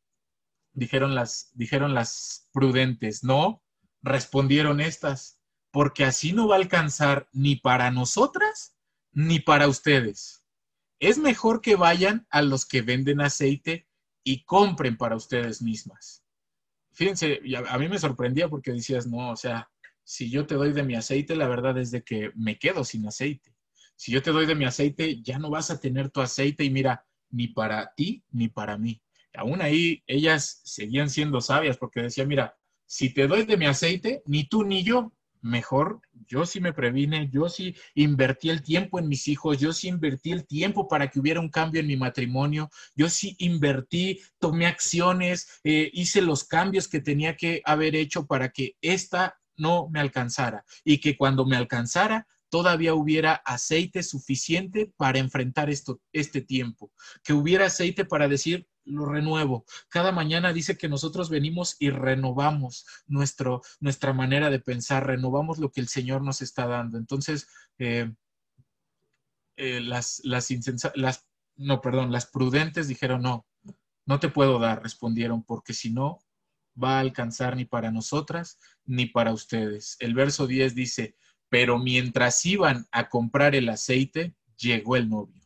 [0.73, 3.63] dijeron las, dijeron las prudentes, no,
[4.03, 5.41] respondieron estas,
[5.71, 8.77] porque así no va a alcanzar ni para nosotras
[9.13, 10.45] ni para ustedes.
[10.99, 13.89] Es mejor que vayan a los que venden aceite
[14.23, 16.25] y compren para ustedes mismas.
[16.93, 19.71] Fíjense, a, mí me sorprendía porque decías, no, o sea,
[20.05, 23.07] si yo te doy de mi aceite, la verdad es de que me quedo sin
[23.07, 23.55] aceite.
[23.97, 26.71] Si yo te doy de mi aceite, ya no vas a tener tu aceite y
[26.71, 29.01] mira, ni para ti ni para mí
[29.35, 32.57] aún ahí ellas seguían siendo sabias porque decían, mira,
[32.87, 35.13] si te doy de mi aceite, ni tú ni yo,
[35.43, 39.89] mejor yo sí me previne, yo sí invertí el tiempo en mis hijos, yo sí
[39.89, 44.67] invertí el tiempo para que hubiera un cambio en mi matrimonio, yo sí invertí, tomé
[44.67, 50.01] acciones, eh, hice los cambios que tenía que haber hecho para que esta no me
[50.01, 56.93] alcanzara y que cuando me alcanzara todavía hubiera aceite suficiente para enfrentar esto, este tiempo,
[57.23, 59.65] que hubiera aceite para decir, lo renuevo.
[59.89, 65.71] Cada mañana dice que nosotros venimos y renovamos nuestro, nuestra manera de pensar, renovamos lo
[65.71, 66.99] que el Señor nos está dando.
[66.99, 68.13] Entonces, eh,
[69.57, 70.49] eh, las, las,
[70.95, 71.27] las,
[71.57, 73.47] no, perdón, las prudentes dijeron, no,
[74.07, 76.21] no te puedo dar, respondieron, porque si no,
[76.83, 79.97] va a alcanzar ni para nosotras ni para ustedes.
[80.01, 81.17] El verso 10 dice,
[81.49, 85.40] pero mientras iban a comprar el aceite, llegó el novio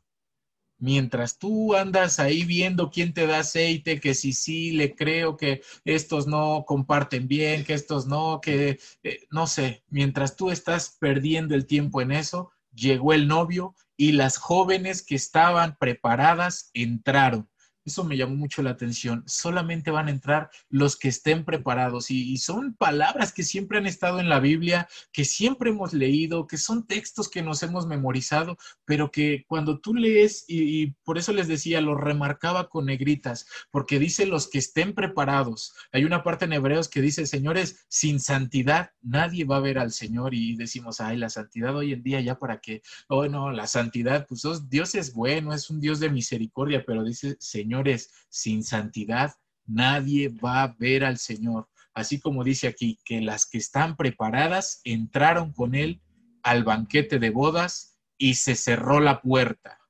[0.78, 5.62] mientras tú andas ahí viendo quién te da aceite, que si sí le creo que
[5.84, 11.54] estos no comparten bien, que estos no, que eh, no sé, mientras tú estás perdiendo
[11.54, 17.48] el tiempo en eso, llegó el novio y las jóvenes que estaban preparadas entraron.
[17.84, 19.22] Eso me llamó mucho la atención.
[19.26, 24.20] Solamente van a entrar los que estén preparados y, son palabras que siempre han estado
[24.20, 29.10] en la Biblia, que siempre hemos leído, que son textos que nos hemos memorizado, pero
[29.10, 34.26] que cuando tú lees, y, por eso les decía, lo remarcaba con negritas, porque dice
[34.26, 35.74] los que estén preparados.
[35.92, 39.92] Hay una parte en Hebreos que dice, señores, sin santidad nadie va a ver al
[39.92, 42.82] Señor y decimos, ay, la santidad hoy en día ya para qué.
[43.08, 47.73] Bueno, la santidad, pues Dios es bueno, es un Dios de misericordia, pero dice, Señor,
[47.74, 49.34] señores, sin santidad
[49.66, 51.68] nadie va a ver al Señor.
[51.92, 56.00] Así como dice aquí, que las que están preparadas entraron con él
[56.44, 59.80] al banquete de bodas y se cerró la puerta.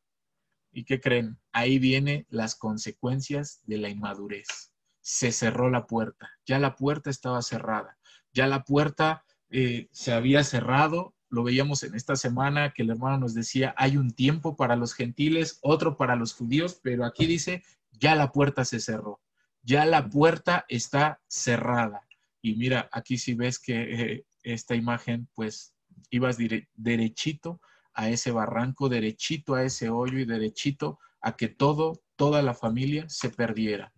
[0.73, 1.39] ¿Y qué creen?
[1.53, 4.73] Ahí vienen las consecuencias de la inmadurez.
[5.03, 7.99] Se cerró la puerta, ya la puerta estaba cerrada,
[8.33, 13.19] ya la puerta eh, se había cerrado lo veíamos en esta semana que el hermano
[13.19, 17.63] nos decía, hay un tiempo para los gentiles, otro para los judíos, pero aquí dice,
[17.91, 19.21] ya la puerta se cerró,
[19.63, 22.07] ya la puerta está cerrada.
[22.41, 25.75] Y mira, aquí si ves que eh, esta imagen, pues
[26.11, 26.39] ibas
[26.75, 27.61] derechito
[27.95, 33.09] a ese barranco, derechito a ese hoyo y derechito a que todo, toda la familia
[33.09, 33.93] se perdiera.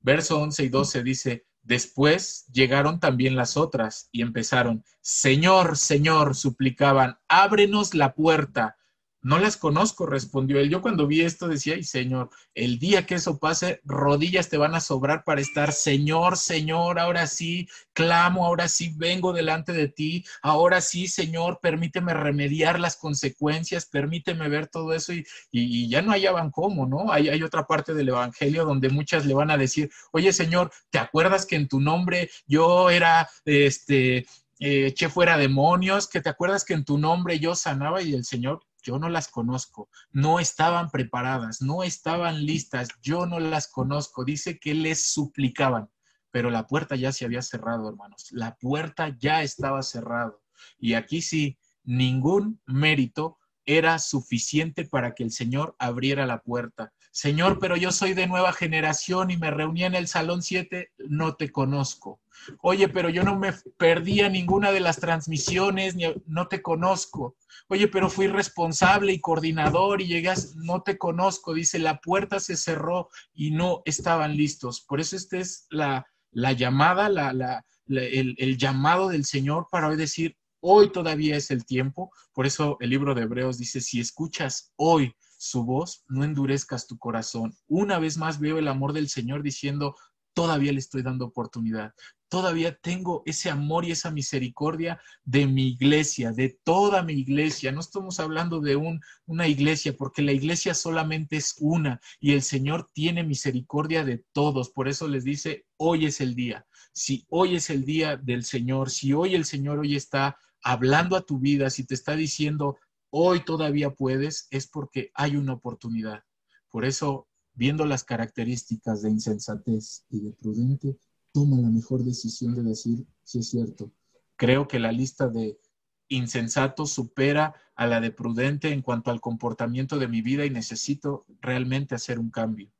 [0.00, 7.18] Verso 11 y 12 dice, Después llegaron también las otras y empezaron, Señor, Señor, suplicaban,
[7.28, 8.76] ábrenos la puerta.
[9.22, 10.68] No las conozco, respondió él.
[10.68, 14.74] Yo cuando vi esto decía, ay Señor, el día que eso pase, rodillas te van
[14.74, 20.24] a sobrar para estar, Señor, Señor, ahora sí, clamo, ahora sí vengo delante de ti,
[20.42, 26.10] ahora sí, Señor, permíteme remediar las consecuencias, permíteme ver todo eso y, y, ya no
[26.10, 27.12] hallaban cómo, ¿no?
[27.12, 30.98] Hay, hay otra parte del Evangelio donde muchas le van a decir, oye Señor, ¿te
[30.98, 34.26] acuerdas que en tu nombre yo era, este,
[34.64, 38.24] eh, eché fuera demonios, que te acuerdas que en tu nombre yo sanaba y el
[38.24, 44.24] Señor yo no las conozco, no estaban preparadas, no estaban listas, yo no las conozco.
[44.24, 45.90] Dice que les suplicaban,
[46.30, 48.28] pero la puerta ya se había cerrado, hermanos.
[48.32, 50.34] La puerta ya estaba cerrada.
[50.78, 56.92] Y aquí sí, ningún mérito era suficiente para que el Señor abriera la puerta.
[57.12, 61.34] Señor, pero yo soy de nueva generación y me reuní en el Salón 7, no
[61.34, 62.22] te conozco.
[62.62, 67.36] Oye, pero yo no me perdía ninguna de las transmisiones, ni, no te conozco.
[67.68, 71.52] Oye, pero fui responsable y coordinador y llegas, no te conozco.
[71.52, 74.80] Dice, la puerta se cerró y no estaban listos.
[74.80, 79.88] Por eso esta es la, la llamada, la, la, el, el llamado del Señor para
[79.88, 82.10] hoy decir, hoy todavía es el tiempo.
[82.32, 86.98] Por eso el libro de Hebreos dice, si escuchas hoy su voz, no endurezcas tu
[86.98, 87.52] corazón.
[87.66, 89.96] Una vez más veo el amor del Señor diciendo,
[90.34, 91.92] todavía le estoy dando oportunidad,
[92.28, 97.72] todavía tengo ese amor y esa misericordia de mi iglesia, de toda mi iglesia.
[97.72, 102.42] No estamos hablando de un, una iglesia, porque la iglesia solamente es una y el
[102.42, 104.70] Señor tiene misericordia de todos.
[104.70, 106.64] Por eso les dice, hoy es el día.
[106.92, 111.26] Si hoy es el día del Señor, si hoy el Señor hoy está hablando a
[111.26, 112.78] tu vida, si te está diciendo,
[113.14, 116.24] hoy todavía puedes, es porque hay una oportunidad.
[116.70, 120.96] Por eso, viendo las características de insensatez y de prudente,
[121.30, 123.92] toma la mejor decisión de decir si es cierto.
[124.36, 125.60] Creo que la lista de
[126.08, 131.26] insensato supera a la de prudente en cuanto al comportamiento de mi vida y necesito
[131.40, 132.72] realmente hacer un cambio.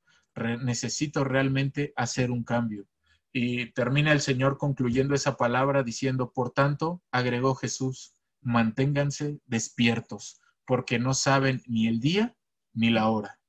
[0.63, 2.87] necesito realmente hacer un cambio.
[3.35, 10.99] Y termina el Señor concluyendo esa palabra diciendo, por tanto, agregó Jesús, manténganse despiertos, porque
[10.99, 12.37] no saben ni el día
[12.75, 13.41] ni la hora.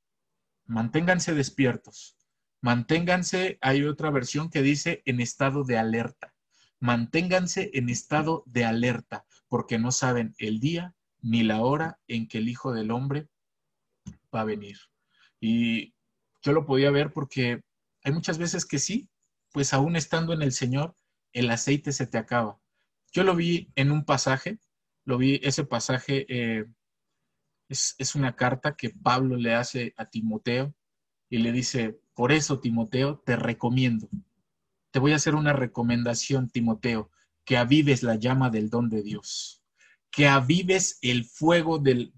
[0.66, 2.18] Manténganse despiertos.
[2.62, 6.34] Manténganse, hay otra versión que dice en estado de alerta.
[6.80, 12.38] Manténganse en estado de alerta, porque no saben el día ni la hora en que
[12.38, 13.28] el Hijo del Hombre
[14.34, 14.78] va a venir.
[15.40, 15.94] Y
[16.42, 17.64] yo lo podía ver porque
[18.04, 19.10] hay muchas veces que sí,
[19.52, 20.96] pues aún estando en el Señor,
[21.32, 22.60] el aceite se te acaba.
[23.12, 24.60] Yo lo vi en un pasaje,
[25.06, 26.66] lo vi, ese pasaje eh,
[27.70, 30.74] es, es una carta que Pablo le hace a Timoteo
[31.30, 34.08] y le dice, por eso, Timoteo, te recomiendo.
[34.92, 37.10] Te voy a hacer una recomendación, Timoteo,
[37.46, 39.64] que avives la llama del don de Dios,
[40.12, 42.14] que avives el fuego del,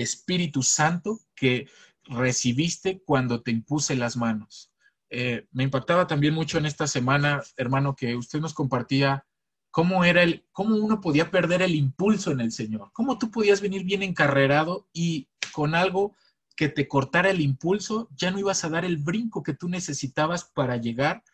[0.00, 1.68] Espíritu Santo que
[2.04, 4.72] recibiste cuando te impuse las manos.
[5.10, 9.26] Eh, me impactaba también mucho en esta semana, hermano, que usted nos compartía
[9.74, 13.60] cómo era el, cómo uno podía perder el impulso en el Señor, cómo tú podías
[13.60, 16.14] venir bien encarrerado y con algo
[16.54, 20.44] que te cortara el impulso, ya no ibas a dar el brinco que tú necesitabas
[20.44, 21.24] para llegar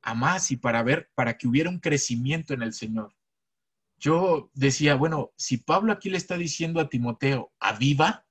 [0.00, 3.14] a más y para ver, para que hubiera un crecimiento en el Señor.
[3.98, 8.26] Yo decía, bueno, si Pablo aquí le está diciendo a Timoteo, aviva,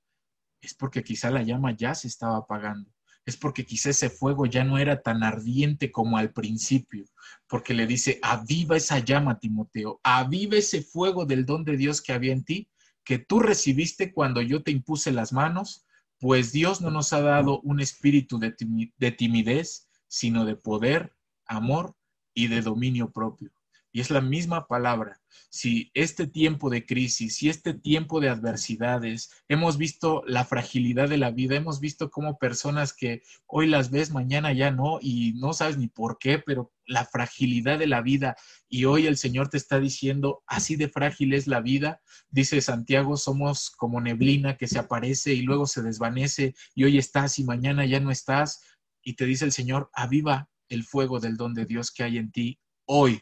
[0.61, 2.91] es porque quizá la llama ya se estaba apagando.
[3.27, 7.03] Es porque quizá ese fuego ya no era tan ardiente como al principio,
[7.49, 12.13] porque le dice, aviva esa llama, Timoteo, aviva ese fuego del don de Dios que
[12.13, 12.69] había en ti,
[13.03, 15.85] que tú recibiste cuando yo te impuse las manos,
[16.19, 21.13] pues Dios no nos ha dado un espíritu de timidez, sino de poder,
[21.45, 21.95] amor
[22.33, 23.51] y de dominio propio.
[23.91, 25.19] Y es la misma palabra.
[25.49, 31.17] Si este tiempo de crisis, si este tiempo de adversidades, hemos visto la fragilidad de
[31.17, 35.53] la vida, hemos visto cómo personas que hoy las ves, mañana ya no, y no
[35.53, 38.35] sabes ni por qué, pero la fragilidad de la vida,
[38.69, 43.17] y hoy el Señor te está diciendo, así de frágil es la vida, dice Santiago,
[43.17, 47.85] somos como neblina que se aparece y luego se desvanece, y hoy estás y mañana
[47.85, 48.61] ya no estás,
[49.01, 52.31] y te dice el Señor, aviva el fuego del don de Dios que hay en
[52.31, 53.21] ti hoy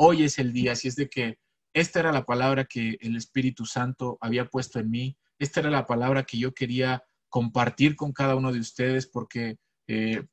[0.00, 1.38] hoy es el día, así es de que
[1.74, 5.86] esta era la palabra que el Espíritu Santo había puesto en mí, esta era la
[5.86, 10.24] palabra que yo quería compartir con cada uno de ustedes porque eh,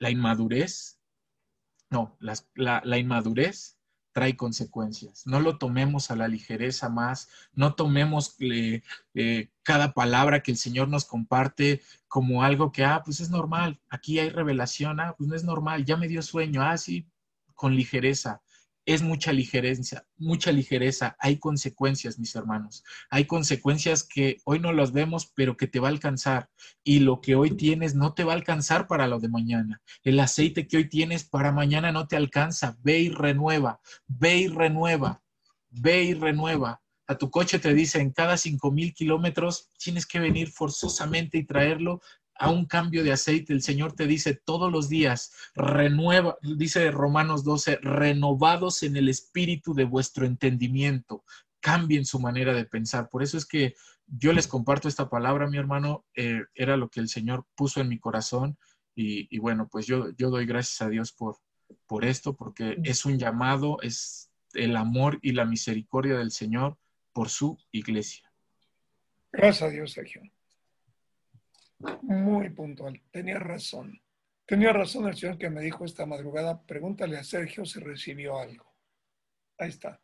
[0.00, 0.98] la inmadurez,
[1.88, 3.78] no, la, inmadurez
[4.12, 5.24] trae consecuencias.
[5.24, 8.36] No lo tomemos a la ligereza más, no tomemos
[9.62, 14.18] cada palabra que el Señor nos comparte como algo que, ah, pues es normal, aquí
[14.18, 17.08] hay revelación, ah, pues no es normal, ya me dio sueño, ah, sí,
[17.54, 18.42] con ligereza
[18.86, 21.16] es mucha ligereza, mucha ligereza.
[21.18, 22.84] Hay consecuencias, mis hermanos.
[23.10, 26.48] Hay consecuencias que hoy no las vemos, pero que te va a alcanzar.
[26.84, 29.82] Y lo que hoy tienes no te va a alcanzar para lo de mañana.
[30.04, 32.78] El aceite que hoy tienes para mañana no te alcanza.
[32.82, 35.20] Ve y renueva, ve y renueva,
[35.68, 36.80] ve y renueva.
[37.08, 42.00] A tu coche te dicen cada cinco mil kilómetros tienes que venir forzosamente y traerlo
[42.38, 43.52] a un cambio de aceite.
[43.52, 49.74] El Señor te dice todos los días, renueva, dice Romanos 12, renovados en el espíritu
[49.74, 51.24] de vuestro entendimiento.
[51.60, 53.08] Cambien su manera de pensar.
[53.08, 53.74] Por eso es que
[54.06, 56.04] yo les comparto esta palabra, mi hermano.
[56.14, 58.58] Eh, era lo que el Señor puso en mi corazón.
[58.98, 61.36] Y, bueno, pues yo, yo doy gracias a Dios por,
[61.86, 66.78] por esto, porque es un llamado, es el amor y la misericordia del Señor
[67.12, 68.32] por su iglesia.
[69.32, 70.22] Gracias a Dios, Sergio
[72.02, 73.02] muy puntual.
[73.10, 74.00] Tenía razón.
[74.46, 78.72] Tenía razón el señor que me dijo esta madrugada, pregúntale a Sergio si recibió algo.
[79.58, 80.00] Ahí está.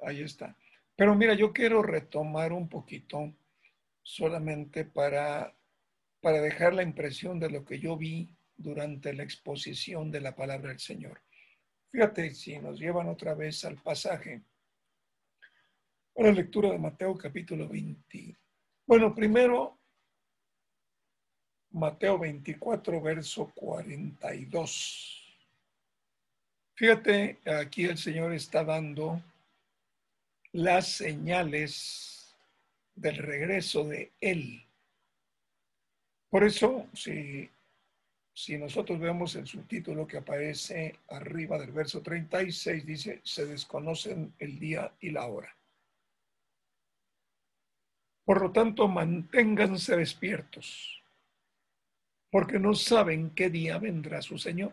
[0.00, 0.56] Ahí está.
[0.96, 3.34] Pero mira, yo quiero retomar un poquito
[4.02, 5.54] solamente para,
[6.20, 10.70] para dejar la impresión de lo que yo vi durante la exposición de la palabra
[10.70, 11.20] del Señor.
[11.90, 14.42] Fíjate si nos llevan otra vez al pasaje.
[16.16, 18.38] A la lectura de Mateo capítulo 20.
[18.86, 19.81] Bueno, primero
[21.72, 25.36] Mateo 24, verso 42.
[26.74, 29.22] Fíjate, aquí el Señor está dando
[30.52, 32.34] las señales
[32.94, 34.62] del regreso de Él.
[36.28, 37.48] Por eso, si,
[38.34, 44.58] si nosotros vemos el subtítulo que aparece arriba del verso 36, dice, se desconocen el
[44.58, 45.56] día y la hora.
[48.24, 51.01] Por lo tanto, manténganse despiertos
[52.32, 54.72] porque no saben qué día vendrá su Señor.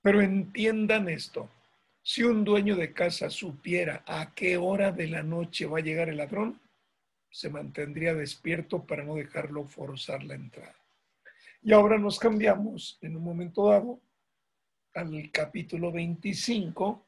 [0.00, 1.50] Pero entiendan esto,
[2.00, 6.08] si un dueño de casa supiera a qué hora de la noche va a llegar
[6.08, 6.60] el ladrón,
[7.28, 10.76] se mantendría despierto para no dejarlo forzar la entrada.
[11.60, 14.00] Y ahora nos cambiamos en un momento dado
[14.94, 17.04] al capítulo 25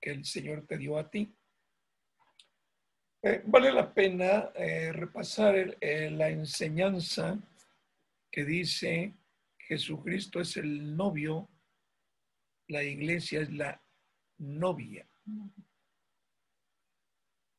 [0.00, 1.30] que el Señor te dio a ti.
[3.20, 7.38] Eh, vale la pena eh, repasar eh, la enseñanza
[8.30, 9.14] que dice
[9.58, 11.48] Jesucristo es el novio,
[12.68, 13.82] la iglesia es la
[14.38, 15.06] novia.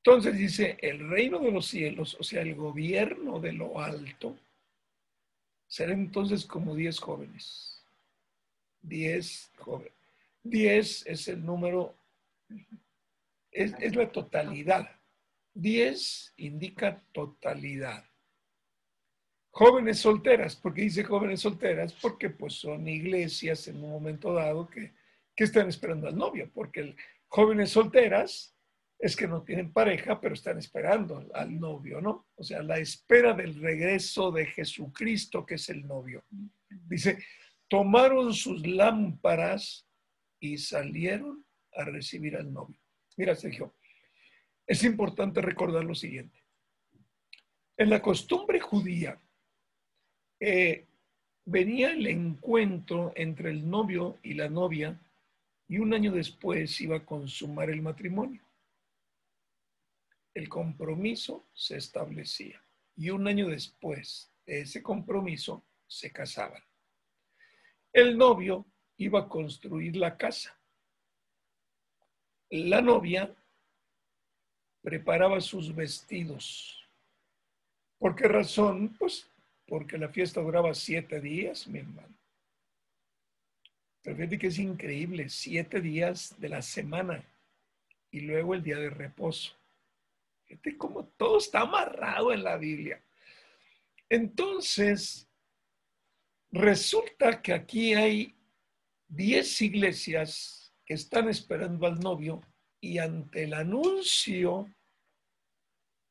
[0.03, 4.39] Entonces dice, el reino de los cielos, o sea, el gobierno de lo alto,
[5.67, 7.85] será entonces como diez jóvenes.
[8.81, 9.93] Diez jóvenes.
[10.41, 11.95] Diez es el número,
[13.51, 14.89] es, es la totalidad.
[15.53, 18.08] Diez indica totalidad.
[19.59, 24.93] Jóvenes solteras, porque dice jóvenes solteras, porque pues son iglesias en un momento dado que,
[25.35, 26.95] están esperando al novio, porque
[27.27, 28.55] jóvenes solteras
[28.97, 32.29] es que no tienen pareja, pero están esperando al, novio, ¿no?
[32.35, 36.23] O sea, la espera del regreso de Jesucristo, que es el novio.
[36.69, 37.17] Dice,
[37.67, 39.85] tomaron sus lámparas
[40.39, 42.79] y salieron a recibir al novio.
[43.17, 43.75] Mira, Sergio,
[44.65, 46.45] es importante recordar lo siguiente.
[47.75, 49.19] En la costumbre judía,
[50.39, 50.85] eh,
[51.45, 54.99] venía el encuentro entre el novio y la novia
[55.67, 58.41] y un año después iba a consumar el matrimonio.
[60.33, 62.61] El compromiso se establecía
[62.95, 66.63] y un año después de ese compromiso se casaban.
[67.93, 68.65] El novio
[68.97, 70.57] iba a construir la casa.
[72.49, 73.35] La novia
[74.81, 76.87] preparaba sus vestidos.
[77.97, 78.95] ¿Por qué razón?
[78.97, 79.28] Pues
[79.69, 82.17] porque la fiesta duraba siete días, mi hermano.
[84.01, 87.23] Pero fíjate que es increíble, siete días de la semana
[88.09, 89.55] y luego el día de reposo.
[90.45, 92.99] Fíjate cómo todo está amarrado en la Biblia.
[94.09, 95.29] Entonces,
[96.51, 98.35] resulta que aquí hay
[99.07, 102.41] diez iglesias que están esperando al novio
[102.81, 104.67] y ante el anuncio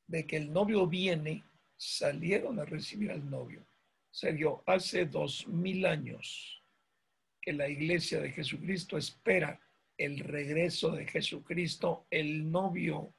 [0.06, 1.42] de que el novio viene,
[1.78, 3.64] salieron a recibir al novio.
[4.10, 6.62] Sergio, hace dos mil años
[7.40, 9.60] que la iglesia de Jesucristo espera
[9.96, 13.14] el regreso de Jesucristo, el novio.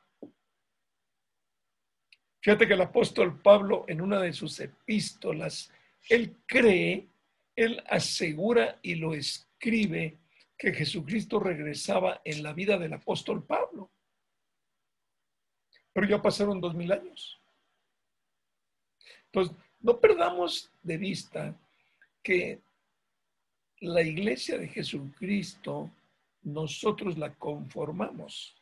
[2.42, 5.72] Fíjate que el apóstol Pablo en una de sus epístolas,
[6.10, 7.10] él cree,
[7.56, 10.20] él asegura y lo escribe
[10.58, 13.92] que Jesucristo regresaba en la vida del apóstol Pablo.
[15.94, 17.39] Pero ya pasaron dos mil años.
[19.32, 21.56] Entonces, no perdamos de vista
[22.24, 22.60] que
[23.80, 25.90] la iglesia de Jesucristo
[26.42, 28.56] nosotros la conformamos.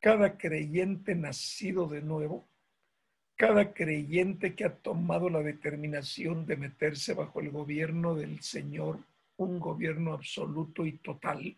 [0.00, 2.46] Cada creyente nacido de nuevo,
[3.36, 8.98] cada creyente que ha tomado la determinación de meterse bajo el gobierno del Señor,
[9.36, 11.56] un gobierno absoluto y total,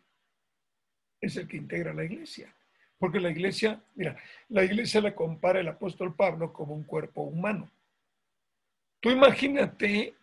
[1.20, 2.54] es el que integra la iglesia.
[2.98, 4.16] Porque la iglesia, mira,
[4.48, 7.68] la iglesia la compara el apóstol Pablo como un cuerpo humano.
[9.02, 10.14] Tú imagínate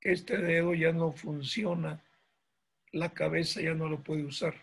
[0.00, 2.02] que este dedo ya no funciona,
[2.90, 4.54] la cabeza ya no lo puede usar.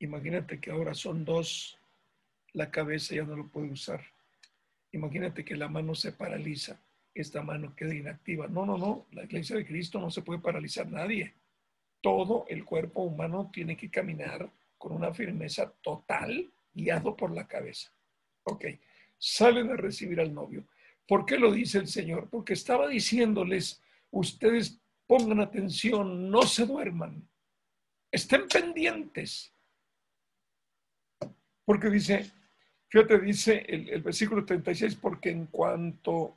[0.00, 1.78] Imagínate que ahora son dos,
[2.52, 4.04] la cabeza ya no lo puede usar.
[4.90, 6.80] Imagínate que la mano se paraliza,
[7.14, 8.48] esta mano queda inactiva.
[8.48, 11.32] No, no, no, la iglesia de Cristo no se puede paralizar nadie.
[12.00, 17.92] Todo el cuerpo humano tiene que caminar con una firmeza total, guiado por la cabeza.
[18.42, 18.64] Ok,
[19.16, 20.64] salen a recibir al novio.
[21.06, 22.28] ¿Por qué lo dice el Señor?
[22.30, 27.28] Porque estaba diciéndoles, ustedes pongan atención, no se duerman,
[28.10, 29.52] estén pendientes.
[31.64, 32.30] Porque dice,
[32.88, 36.36] fíjate, dice el, el, versículo 36, porque en cuanto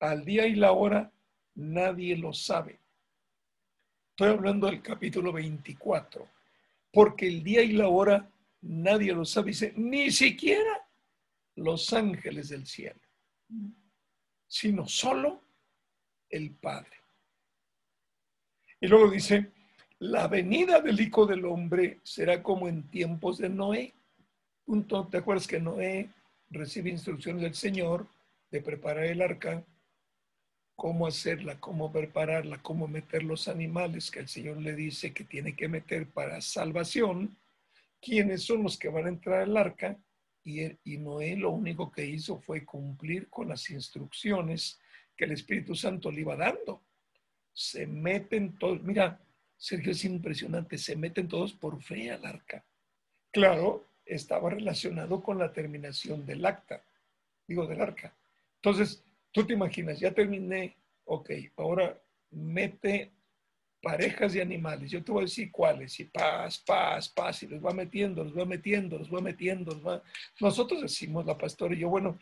[0.00, 1.10] al día y la hora,
[1.54, 2.78] nadie lo sabe.
[4.10, 6.26] Estoy hablando del capítulo 24,
[6.90, 8.30] porque el día y la hora
[8.62, 10.88] nadie lo sabe, dice, ni siquiera
[11.56, 13.00] los ángeles del cielo,
[14.46, 15.42] sino solo
[16.28, 16.96] el Padre.
[18.80, 19.52] Y luego dice,
[19.98, 23.94] la venida del Hijo del Hombre será como en tiempos de Noé.
[25.10, 26.10] ¿Te acuerdas que Noé
[26.50, 28.06] recibe instrucciones del Señor
[28.50, 29.64] de preparar el arca?
[30.74, 35.56] Cómo hacerla, cómo prepararla, cómo meter los animales que el Señor le dice que tiene
[35.56, 37.38] que meter para salvación.
[38.02, 39.96] ¿Quiénes son los que van a entrar al arca?
[40.46, 44.80] Y, y Noé lo único que hizo fue cumplir con las instrucciones
[45.14, 46.82] que el Espíritu Santo le iba dando
[47.56, 49.18] se meten todos, mira,
[49.56, 52.62] Sergio es impresionante, se meten todos por fe al arca.
[53.32, 56.82] Claro, estaba relacionado con la terminación del acta,
[57.48, 58.14] digo, del arca.
[58.56, 60.76] Entonces, tú te imaginas, ya terminé,
[61.06, 61.98] ok, ahora
[62.30, 63.10] mete
[63.82, 67.64] parejas de animales, yo te voy a decir cuáles, y paz, paz, paz, y los
[67.64, 70.02] va metiendo, los va metiendo, los va metiendo, los va...
[70.40, 72.18] Nosotros decimos, la pastora y yo, bueno,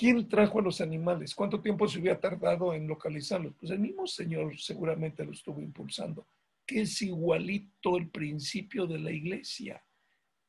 [0.00, 1.34] ¿Quién trajo a los animales?
[1.34, 3.54] ¿Cuánto tiempo se hubiera tardado en localizarlos?
[3.58, 6.26] Pues el mismo Señor seguramente lo estuvo impulsando,
[6.66, 9.84] que es igualito el principio de la iglesia.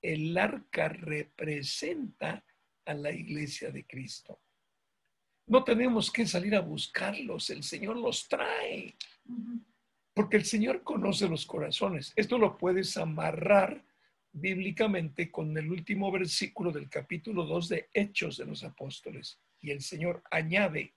[0.01, 2.45] El arca representa
[2.85, 4.39] a la iglesia de Cristo.
[5.47, 8.95] No tenemos que salir a buscarlos, el Señor los trae,
[10.13, 12.13] porque el Señor conoce los corazones.
[12.15, 13.83] Esto lo puedes amarrar
[14.33, 19.39] bíblicamente con el último versículo del capítulo 2 de Hechos de los Apóstoles.
[19.59, 20.95] Y el Señor añade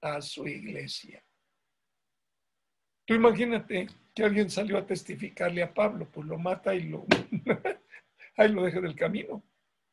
[0.00, 1.24] a su iglesia.
[3.06, 7.06] Tú imagínate que alguien salió a testificarle a Pablo, pues lo mata y lo,
[8.36, 9.44] ahí lo deja del camino.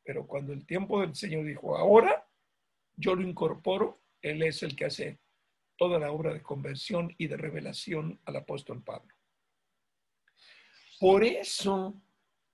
[0.03, 2.25] Pero cuando el tiempo del Señor dijo, ahora
[2.95, 5.19] yo lo incorporo, Él es el que hace
[5.81, 9.15] toda la obra de conversión y de revelación al apóstol Pablo.
[10.99, 11.99] Por eso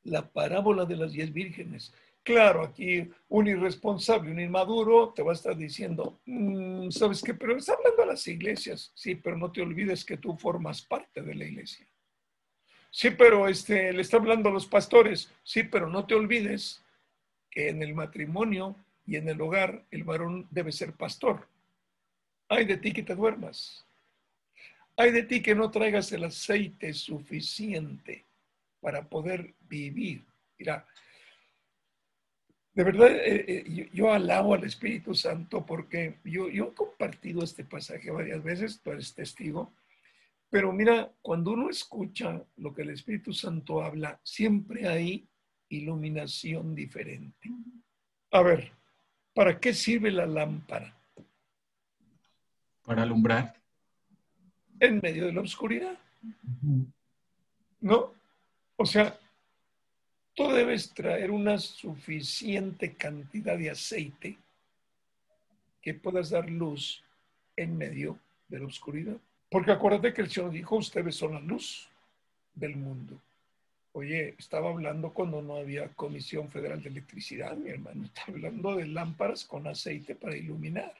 [0.03, 1.93] la parábola de las diez vírgenes.
[2.23, 7.33] Claro, aquí un irresponsable, un inmaduro te va a estar diciendo, mm, ¿sabes qué?
[7.33, 8.93] Pero está hablando a las iglesias.
[8.95, 11.85] Sí, pero no te olvides que tú formas parte de la iglesia.
[12.89, 15.33] Sí, pero este, le está hablando a los pastores.
[15.43, 16.81] Sí, pero no te olvides
[17.51, 21.45] que en el matrimonio y en el hogar el varón debe ser pastor.
[22.49, 23.85] Hay de ti que te duermas.
[24.95, 28.25] Hay de ti que no traigas el aceite suficiente
[28.79, 30.25] para poder vivir.
[30.57, 30.87] Mira,
[32.73, 37.63] de verdad, eh, eh, yo, alabo al Espíritu Santo porque yo, yo he compartido este
[37.63, 39.73] pasaje varias veces, tú eres testigo,
[40.49, 45.27] pero mira, cuando uno escucha lo que el Espíritu Santo habla, siempre hay
[45.69, 47.49] iluminación diferente.
[48.31, 48.71] A ver,
[49.33, 50.96] ¿para qué sirve la lámpara?
[52.87, 53.53] Para alumbrar.
[54.79, 55.97] En medio de la oscuridad.
[57.81, 58.13] ¿No?
[58.77, 59.19] O sea,
[60.33, 64.37] tú debes traer una suficiente cantidad de aceite
[65.81, 67.03] que puedas dar luz
[67.57, 68.17] en medio
[68.47, 69.17] de la oscuridad.
[69.49, 71.89] Porque acuérdate que el Señor dijo, ustedes son la luz
[72.55, 73.19] del mundo.
[73.91, 78.05] Oye, estaba hablando cuando no había Comisión Federal de Electricidad, mi hermano.
[78.05, 80.93] Está hablando de lámparas con aceite para iluminar.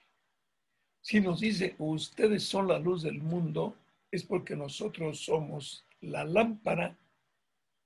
[1.08, 3.78] Si nos dice, ustedes son la luz del mundo,
[4.12, 6.97] es porque nosotros somos la lámpara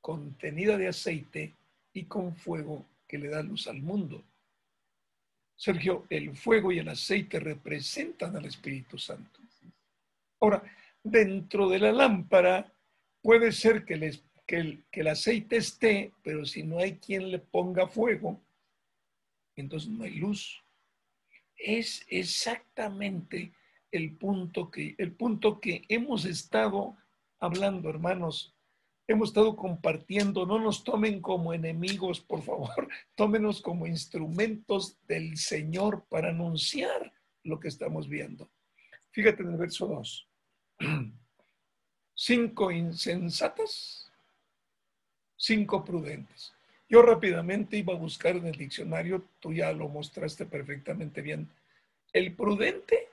[0.01, 1.53] contenida de aceite
[1.93, 4.23] y con fuego que le da luz al mundo.
[5.55, 9.39] Sergio, el fuego y el aceite representan al Espíritu Santo.
[10.39, 10.63] Ahora,
[11.03, 12.73] dentro de la lámpara
[13.21, 13.93] puede ser que,
[14.47, 18.41] el, que el aceite esté, pero si no hay quien le ponga fuego,
[19.55, 20.59] entonces no hay luz.
[21.63, 23.53] Es exactamente
[23.91, 26.97] el punto que, el punto que hemos estado
[27.39, 28.55] hablando, hermanos.
[29.07, 36.05] Hemos estado compartiendo, no nos tomen como enemigos, por favor, tómenos como instrumentos del Señor
[36.09, 38.49] para anunciar lo que estamos viendo.
[39.11, 40.29] Fíjate en el verso 2.
[42.15, 44.11] Cinco insensatas
[45.41, 46.53] cinco prudentes.
[46.91, 51.49] Yo rápidamente iba a buscar en el diccionario, tú ya lo mostraste perfectamente bien.
[52.11, 53.07] El prudente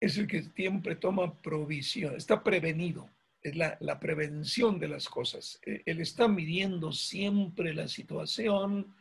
[0.00, 3.10] es el que siempre toma provisión, está prevenido,
[3.42, 5.60] es la, prevención de las cosas.
[5.62, 8.94] E, él está midiendo siempre la situación,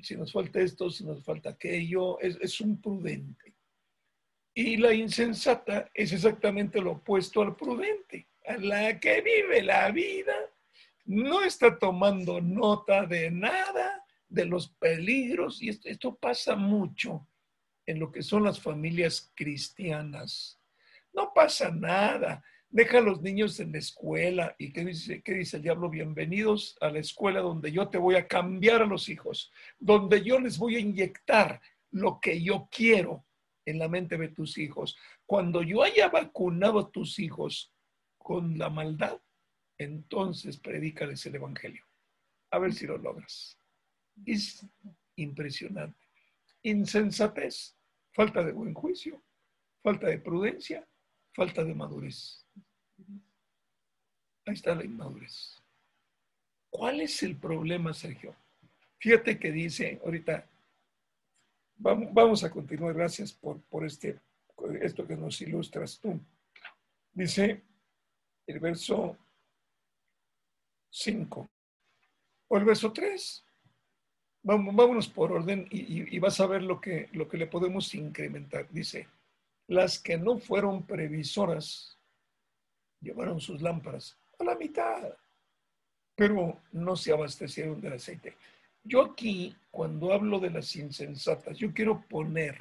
[0.00, 3.52] si nos falta esto, si nos falta aquello, es, es un prudente.
[4.54, 10.51] Y la insensata es exactamente lo opuesto al prudente, a la que vive la vida
[11.04, 17.28] no está tomando nota de nada, de los peligros, y esto, pasa mucho
[17.86, 20.58] en lo que son las familias cristianas.
[21.12, 22.42] No pasa nada.
[22.70, 24.54] Deja a los niños en la escuela.
[24.58, 25.90] ¿Y qué dice, qué dice el diablo?
[25.90, 30.40] Bienvenidos a la escuela donde yo te voy a cambiar a los hijos, donde yo
[30.40, 33.26] les voy a inyectar lo que yo quiero
[33.66, 34.96] en la mente de tus hijos.
[35.26, 37.74] Cuando yo haya vacunado a tus hijos
[38.16, 39.18] con la maldad,
[39.82, 41.84] entonces predícales el Evangelio.
[42.50, 43.56] A ver si lo logras.
[44.26, 44.66] Es
[45.16, 45.98] impresionante.
[46.62, 47.74] Insensatez,
[48.12, 49.22] falta de buen juicio,
[49.82, 50.86] falta de prudencia,
[51.32, 52.44] falta de madurez.
[54.46, 55.62] Ahí está la inmadurez.
[56.70, 58.34] ¿Cuál es el problema, Sergio?
[58.98, 60.46] Fíjate que dice ahorita,
[61.76, 64.18] vamos, vamos a continuar, gracias por, por este,
[64.80, 66.18] esto que nos ilustras tú.
[67.12, 67.62] Dice
[68.46, 69.16] el verso
[70.92, 71.50] 5.
[72.48, 73.44] O el verso 3.
[74.44, 78.68] Vámonos por orden y, vas a ver lo que, lo que le podemos incrementar.
[78.70, 79.08] Dice,
[79.68, 81.96] las que no fueron previsoras
[83.00, 85.16] llevaron sus lámparas a la mitad,
[86.14, 88.36] pero no se abastecieron del aceite.
[88.82, 92.60] Yo aquí, cuando hablo de las insensatas, yo quiero poner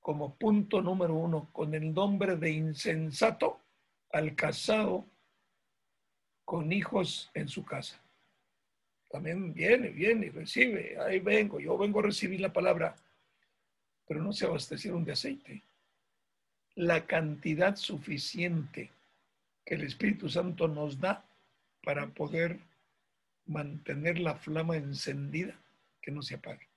[0.00, 3.60] como punto número uno con el nombre de insensato
[4.12, 5.04] al casado
[6.52, 7.98] con hijos en su casa.
[9.08, 12.94] También viene, viene, recibe, ahí vengo, yo vengo a recibir la palabra,
[14.06, 15.62] pero no se abastecieron de aceite.
[16.74, 18.90] La cantidad suficiente
[19.64, 21.24] que el Espíritu Santo nos da
[21.82, 22.58] para poder
[23.46, 25.58] mantener la flama encendida,
[26.02, 26.68] que no se apague.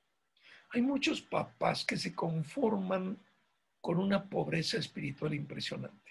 [0.70, 3.18] Hay muchos papás que se conforman
[3.82, 6.05] con una pobreza espiritual impresionante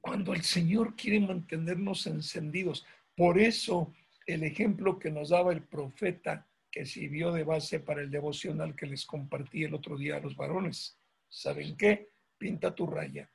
[0.00, 2.86] cuando el Señor quiere mantenernos encendidos.
[3.16, 3.92] Por eso
[4.26, 8.86] el ejemplo que nos daba el profeta que sirvió de base para el devocional que
[8.86, 10.96] les compartí el otro día a los varones.
[11.28, 12.10] ¿Saben qué?
[12.38, 13.30] Pinta tu raya.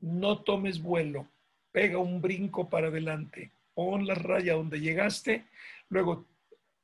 [0.00, 1.28] No tomes vuelo.
[1.70, 3.52] Pega un brinco para adelante.
[3.74, 5.46] Pon la raya donde llegaste.
[5.88, 6.26] Luego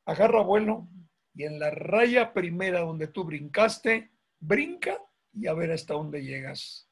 [0.07, 0.89] agarra vuelo
[1.35, 4.99] y en la raya primera donde tú brincaste, brinca
[5.33, 6.89] y a ver hasta dónde llegas.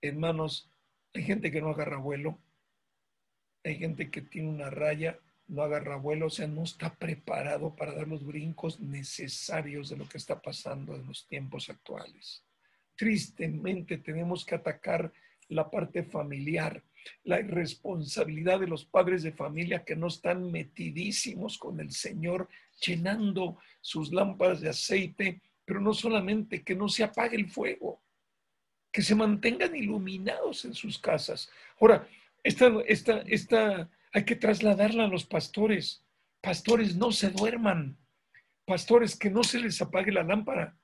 [0.00, 0.70] Hermanos,
[1.16, 2.38] hay gente que no agarra vuelo,
[3.64, 7.94] hay gente que tiene una raya, no agarra vuelo, o sea, no está preparado para
[7.94, 12.44] dar los brincos necesarios de lo que está pasando en los tiempos actuales.
[12.96, 15.12] Tristemente tenemos que atacar
[15.48, 16.82] la parte familiar,
[17.24, 22.48] la irresponsabilidad de los padres de familia que no están metidísimos con el Señor,
[22.84, 28.02] llenando sus lámparas de aceite, pero no solamente que no se apague el fuego,
[28.96, 31.50] que se mantengan iluminados en sus casas.
[31.78, 32.08] Ahora,
[32.42, 36.02] esta, esta, esta hay que trasladarla a los pastores.
[36.40, 37.98] Pastores, no se duerman.
[38.64, 40.78] Pastores, que no se les apague la lámpara.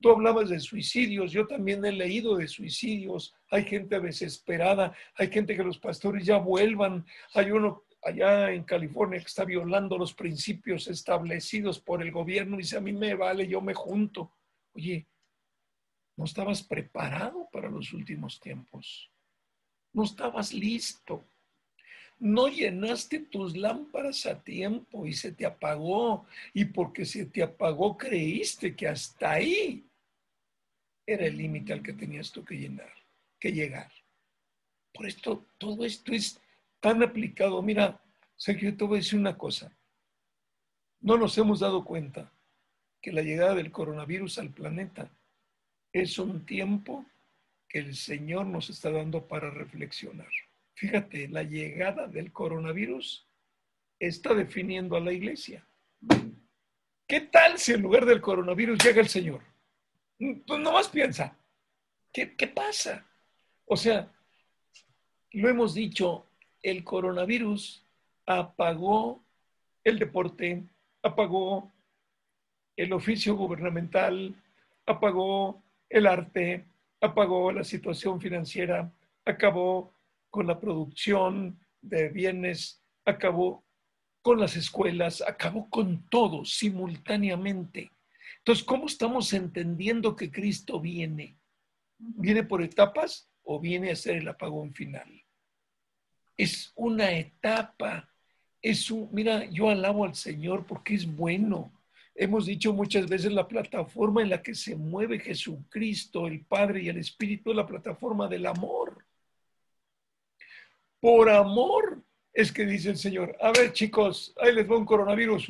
[0.00, 3.34] Tú hablabas de suicidios, yo también he leído de suicidios.
[3.50, 7.04] Hay gente desesperada, hay gente que los pastores ya vuelvan.
[7.34, 12.58] Hay uno allá en California que está violando los principios establecidos por el gobierno y
[12.58, 14.30] dice, a mí me vale, yo me junto.
[14.72, 15.08] Oye,
[16.16, 19.10] no estabas preparado para los últimos tiempos.
[19.92, 21.24] No estabas listo.
[22.18, 26.26] No llenaste tus lámparas a tiempo y se te apagó.
[26.54, 29.84] Y porque se te apagó creíste que hasta ahí
[31.06, 32.92] era el límite al que tenías tú que llenar,
[33.38, 33.92] que llegar.
[34.92, 36.40] Por esto, todo esto es
[36.80, 37.60] tan aplicado.
[37.60, 38.02] Mira,
[38.36, 39.76] Sergio, te voy a decir una cosa.
[41.00, 42.32] No nos hemos dado cuenta
[43.02, 45.10] que la llegada del coronavirus al planeta
[46.00, 47.06] es un tiempo
[47.68, 50.28] que el Señor nos está dando para reflexionar.
[50.74, 53.26] Fíjate, la llegada del coronavirus
[53.98, 55.66] está definiendo a la iglesia.
[57.08, 59.40] ¿Qué tal si en lugar del coronavirus llega el Señor?
[60.18, 61.34] Pues nomás piensa,
[62.12, 63.06] ¿qué, ¿qué pasa?
[63.64, 64.12] O sea,
[65.32, 66.26] lo hemos dicho,
[66.62, 67.82] el coronavirus
[68.26, 69.22] apagó
[69.82, 70.62] el deporte,
[71.02, 71.72] apagó
[72.76, 74.34] el oficio gubernamental,
[74.84, 76.64] apagó el arte,
[77.00, 78.92] apagó la situación financiera,
[79.24, 79.94] acabó
[80.30, 83.64] con la producción de bienes, acabó
[84.22, 87.90] con las escuelas, acabó con todo simultáneamente.
[88.38, 91.36] Entonces, ¿cómo estamos entendiendo que Cristo viene?
[91.98, 95.08] ¿Viene por etapas o viene a ser el apagón final?
[96.36, 98.08] Es una etapa,
[98.60, 101.72] es un, mira, yo alabo al Señor porque es bueno.
[102.18, 106.88] Hemos dicho muchas veces la plataforma en la que se mueve Jesucristo, el Padre y
[106.88, 109.04] el Espíritu es la plataforma del amor.
[110.98, 112.02] Por amor
[112.32, 115.48] es que dice el Señor, a ver chicos, ahí les va un coronavirus.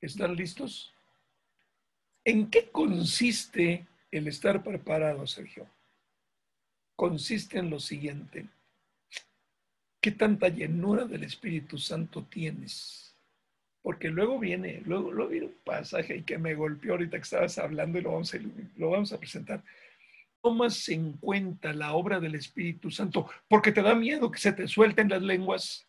[0.00, 0.92] ¿Están listos?
[2.24, 5.68] ¿En qué consiste el estar preparado, Sergio?
[6.96, 8.48] Consiste en lo siguiente.
[10.00, 13.13] ¿Qué tanta llenura del Espíritu Santo tienes?
[13.84, 17.98] Porque luego viene, luego, luego viene un pasaje que me golpeó ahorita que estabas hablando
[17.98, 18.38] y lo vamos a,
[18.76, 19.62] lo vamos a presentar
[20.44, 24.68] tomas en cuenta la obra del Espíritu Santo porque te da miedo que se te
[24.68, 25.88] suelten las lenguas,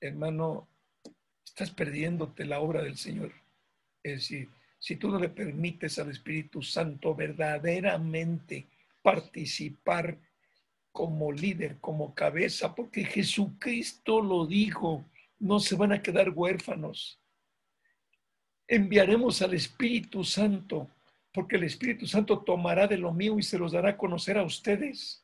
[0.00, 0.66] hermano,
[1.44, 3.32] estás perdiéndote la obra del Señor.
[4.02, 8.66] Es decir, si tú no le permites al Espíritu Santo verdaderamente
[9.02, 10.16] participar
[10.92, 15.04] como líder, como cabeza, porque Jesucristo lo dijo,
[15.38, 17.20] no se van a quedar huérfanos.
[18.68, 20.90] Enviaremos al Espíritu Santo
[21.36, 24.42] porque el Espíritu Santo tomará de lo mío y se los dará a conocer a
[24.42, 25.22] ustedes.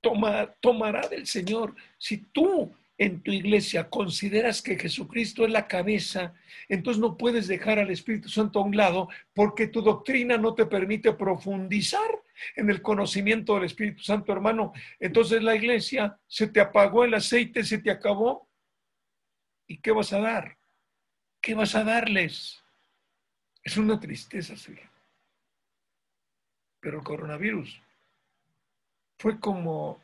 [0.00, 1.76] Toma, tomará del Señor.
[1.98, 6.34] Si tú en tu iglesia consideras que Jesucristo es la cabeza,
[6.68, 10.66] entonces no puedes dejar al Espíritu Santo a un lado porque tu doctrina no te
[10.66, 12.10] permite profundizar
[12.56, 14.74] en el conocimiento del Espíritu Santo, hermano.
[14.98, 18.46] Entonces la iglesia se te apagó el aceite, se te acabó.
[19.66, 20.58] ¿Y qué vas a dar?
[21.40, 22.62] ¿Qué vas a darles?
[23.64, 24.74] Es una tristeza, sí.
[26.80, 27.80] Pero el coronavirus
[29.18, 29.98] fue como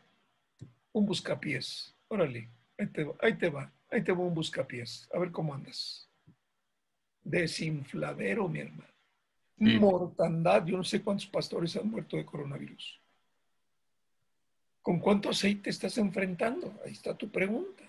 [0.92, 1.94] un buscapiés.
[2.08, 5.08] Órale, ahí te, va, ahí te va, ahí te va un buscapiés.
[5.12, 6.08] A ver cómo andas.
[7.22, 8.92] Desinfladero, mi hermano.
[9.58, 10.64] Mortandad.
[10.66, 13.00] Yo no sé cuántos pastores han muerto de coronavirus.
[14.82, 16.78] ¿Con cuánto aceite estás enfrentando?
[16.84, 17.82] Ahí está tu pregunta.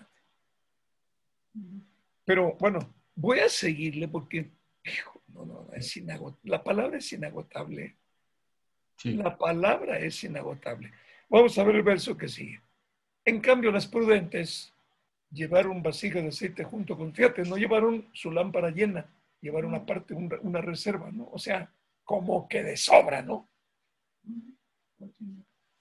[2.24, 4.50] Pero bueno, voy a seguirle porque,
[4.84, 6.50] hijo, no, no, es inagotable.
[6.50, 7.96] La palabra es inagotable.
[9.04, 10.92] La palabra es inagotable.
[11.28, 12.60] Vamos a ver el verso que sigue.
[13.24, 14.74] En cambio, las prudentes
[15.30, 19.06] llevaron vasija de aceite junto con, fíjate, no llevaron su lámpara llena,
[19.40, 21.28] llevaron aparte una reserva, ¿no?
[21.32, 21.72] O sea,
[22.04, 23.48] como que de sobra, ¿no?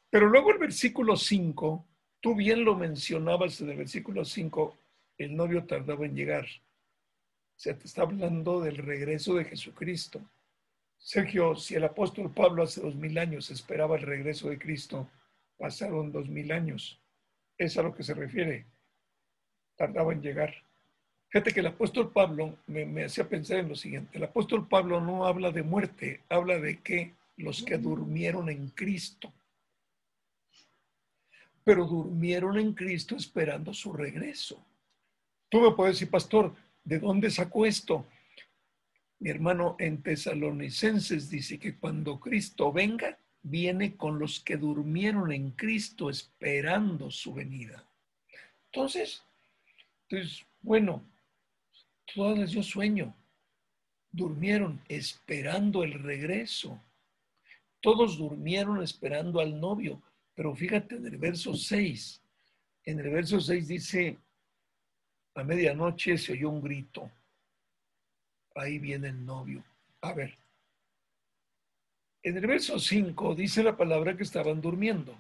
[0.10, 1.86] Pero luego el versículo 5,
[2.20, 4.78] tú bien lo mencionabas en el versículo 5,
[5.18, 6.46] el novio tardaba en llegar
[7.58, 10.22] se te está hablando del regreso de Jesucristo.
[10.96, 15.10] Sergio, si el apóstol Pablo hace dos mil años esperaba el regreso de Cristo,
[15.58, 17.02] pasaron dos mil años.
[17.58, 18.68] Es a lo que se refiere.
[19.78, 20.54] Tardaba en llegar.
[21.30, 24.18] Fíjate que el apóstol Pablo me, me hacía pensar en lo siguiente.
[24.18, 29.32] El apóstol Pablo no habla de muerte, habla de que los que durmieron en Cristo.
[31.64, 34.62] Pero durmieron en Cristo esperando su regreso.
[35.50, 36.54] Tú me puedes decir, pastor,
[36.88, 38.06] ¿De dónde sacó esto?
[39.20, 45.52] Mi hermano en Tesalonicenses dice que cuando Cristo venga, viene con los que durmieron en
[45.52, 47.84] Cristo esperando su venida.
[48.72, 49.22] Entonces,
[50.10, 51.04] pues bueno,
[52.14, 53.16] todas les dio sueño.
[54.12, 56.82] Durmieron esperando el regreso.
[57.82, 60.02] Todos durmieron esperando al novio.
[60.34, 62.22] Pero fíjate en el verso 6.
[62.86, 64.18] En el verso 6 dice,
[65.36, 67.12] a medianoche se oyó un grito.
[68.56, 69.64] Ahí viene el novio.
[70.02, 70.38] A ver.
[72.24, 75.18] En el verso 5 dice la palabra que estaban durmiendo.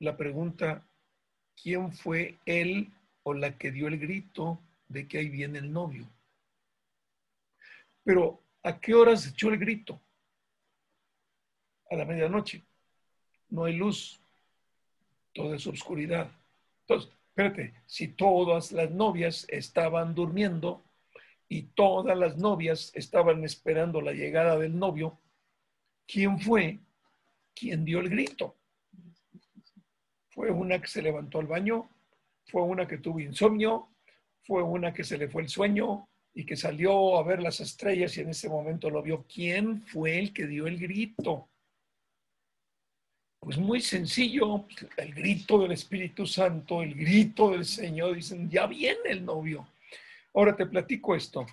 [0.00, 0.86] La pregunta,
[1.54, 2.92] ¿quién fue él
[3.22, 6.08] o la que dio el grito de que ahí viene el novio?
[8.04, 10.00] Pero, ¿a qué hora se echó el grito?
[11.90, 12.62] A la medianoche.
[13.50, 14.20] No hay luz.
[15.32, 16.30] Toda es oscuridad.
[16.80, 20.82] Entonces, espérate, si todas las novias estaban durmiendo
[21.48, 25.18] y todas las novias estaban esperando la llegada del novio,
[26.06, 26.80] ¿quién fue
[27.54, 28.56] quién dio el grito.
[30.30, 31.88] Fue una que se levantó al baño,
[32.46, 33.88] fue una que tuvo insomnio,
[34.42, 38.16] fue una que se le fue el sueño y que salió a ver las estrellas
[38.16, 39.24] y en ese momento lo vio.
[39.32, 41.48] ¿Quién fue el que dio el grito?
[43.38, 44.66] Pues muy sencillo,
[44.96, 49.66] el grito del Espíritu Santo, el grito del Señor, dicen, ya viene el novio.
[50.34, 51.44] Ahora te platico esto.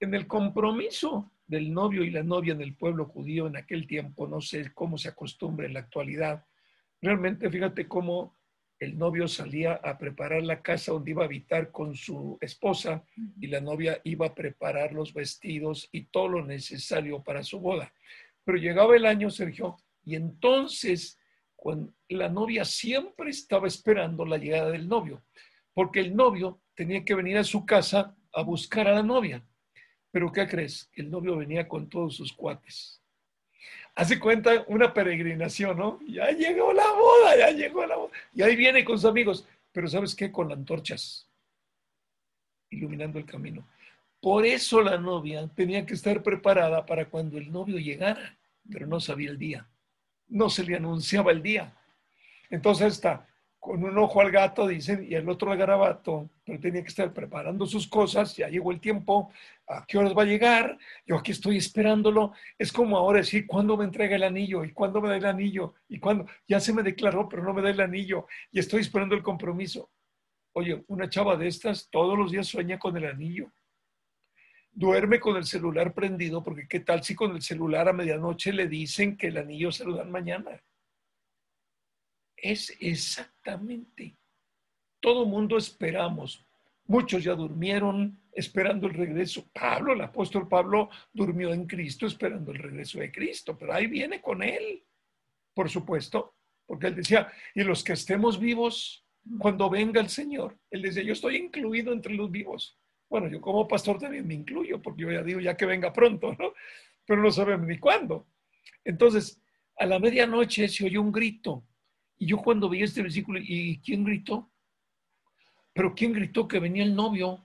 [0.00, 4.26] En el compromiso del novio y la novia en el pueblo judío en aquel tiempo,
[4.26, 6.46] no sé cómo se acostumbra en la actualidad,
[7.02, 8.34] realmente fíjate cómo
[8.84, 13.04] el novio salía a preparar la casa donde iba a habitar con su esposa
[13.40, 17.92] y la novia iba a preparar los vestidos y todo lo necesario para su boda.
[18.44, 21.18] Pero llegaba el año, Sergio, y entonces
[21.56, 25.24] cuando la novia siempre estaba esperando la llegada del novio,
[25.72, 29.42] porque el novio tenía que venir a su casa a buscar a la novia.
[30.10, 30.90] Pero ¿qué crees?
[30.92, 33.03] El novio venía con todos sus cuates.
[33.94, 36.00] Hace cuenta una peregrinación, ¿no?
[36.06, 38.12] Ya llegó la boda, ya llegó la boda.
[38.34, 39.46] Y ahí viene con sus amigos.
[39.72, 40.30] Pero ¿sabes qué?
[40.30, 41.28] Con antorchas,
[42.70, 43.66] iluminando el camino.
[44.20, 48.38] Por eso la novia tenía que estar preparada para cuando el novio llegara,
[48.70, 49.68] pero no sabía el día.
[50.28, 51.76] No se le anunciaba el día.
[52.50, 53.26] Entonces está
[53.64, 57.14] con un ojo al gato, dicen, y el otro al garabato, pero tenía que estar
[57.14, 59.32] preparando sus cosas, ya llegó el tiempo,
[59.66, 60.76] ¿a qué horas va a llegar?
[61.06, 62.34] Yo aquí estoy esperándolo.
[62.58, 64.66] Es como ahora decir, ¿cuándo me entrega el anillo?
[64.66, 65.72] ¿Y cuándo me da el anillo?
[65.88, 66.26] ¿Y cuándo?
[66.46, 69.88] Ya se me declaró, pero no me da el anillo, y estoy esperando el compromiso.
[70.52, 73.50] Oye, una chava de estas todos los días sueña con el anillo.
[74.72, 78.68] Duerme con el celular prendido, porque qué tal si con el celular a medianoche le
[78.68, 80.60] dicen que el anillo se lo dan mañana
[82.44, 84.18] es exactamente.
[85.00, 86.46] Todo mundo esperamos.
[86.86, 89.48] Muchos ya durmieron esperando el regreso.
[89.50, 94.20] Pablo, el apóstol Pablo, durmió en Cristo esperando el regreso de Cristo, pero ahí viene
[94.20, 94.84] con él,
[95.54, 96.34] por supuesto,
[96.66, 99.06] porque él decía, y los que estemos vivos,
[99.38, 102.78] cuando venga el Señor, él decía, yo estoy incluido entre los vivos.
[103.08, 106.36] Bueno, yo como pastor también me incluyo, porque yo ya digo, ya que venga pronto,
[106.38, 106.52] ¿no?
[107.06, 108.26] Pero no sabemos ni cuándo.
[108.84, 109.40] Entonces,
[109.78, 111.64] a la medianoche se oyó un grito
[112.24, 114.48] y yo cuando veía este versículo, ¿y quién gritó?
[115.74, 117.44] Pero ¿quién gritó que venía el novio?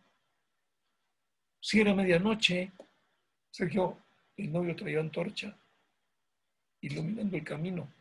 [1.60, 2.72] Si era medianoche,
[3.52, 3.98] Sergio,
[4.38, 5.54] el novio traía antorcha,
[6.80, 7.92] iluminando el camino.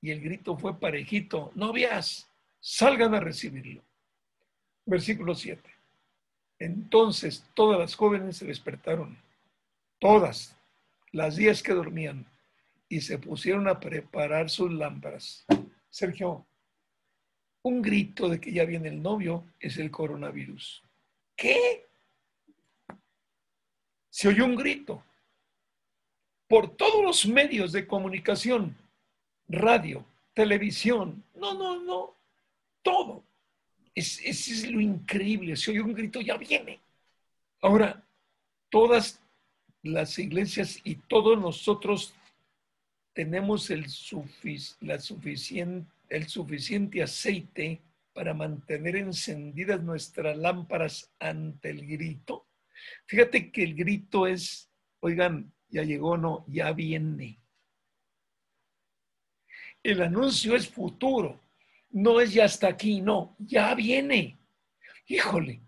[0.00, 2.26] Y el grito fue parejito, novias,
[2.58, 3.82] salgan a recibirlo.
[4.86, 5.60] Versículo 7.
[6.58, 9.18] Entonces todas las jóvenes se despertaron,
[9.98, 10.56] todas,
[11.12, 12.24] las diez que dormían,
[12.88, 15.44] y se pusieron a preparar sus lámparas.
[15.90, 16.46] Sergio,
[17.62, 20.82] un grito de que ya viene el novio es el coronavirus.
[21.36, 21.86] ¿Qué?
[24.10, 25.04] Se oyó un grito
[26.48, 28.74] por todos los medios de comunicación,
[29.48, 32.14] radio, televisión, no, no, no,
[32.82, 33.22] todo.
[33.94, 36.80] Es, es lo increíble, se oyó un grito, ya viene.
[37.60, 38.02] Ahora,
[38.70, 39.20] todas
[39.82, 42.14] las iglesias y todos nosotros
[43.18, 43.84] tenemos el,
[44.82, 47.82] la suficiente, el suficiente aceite
[48.12, 52.46] para mantener encendidas nuestras lámparas ante el grito.
[53.06, 54.70] Fíjate que el grito es,
[55.00, 57.40] oigan, ya llegó, no, ya viene.
[59.82, 61.42] El anuncio es futuro,
[61.90, 64.38] no es ya hasta aquí, no, ya viene.
[65.08, 65.60] Híjole,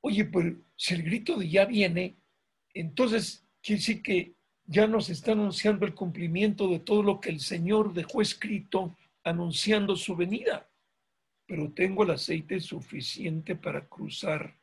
[0.00, 2.16] oye, pero si el grito de ya viene,
[2.74, 4.34] entonces quiere decir que
[4.70, 9.96] ya nos está anunciando el cumplimiento de todo lo que el Señor dejó escrito anunciando
[9.96, 10.70] su venida.
[11.44, 14.56] Pero tengo el aceite suficiente para cruzar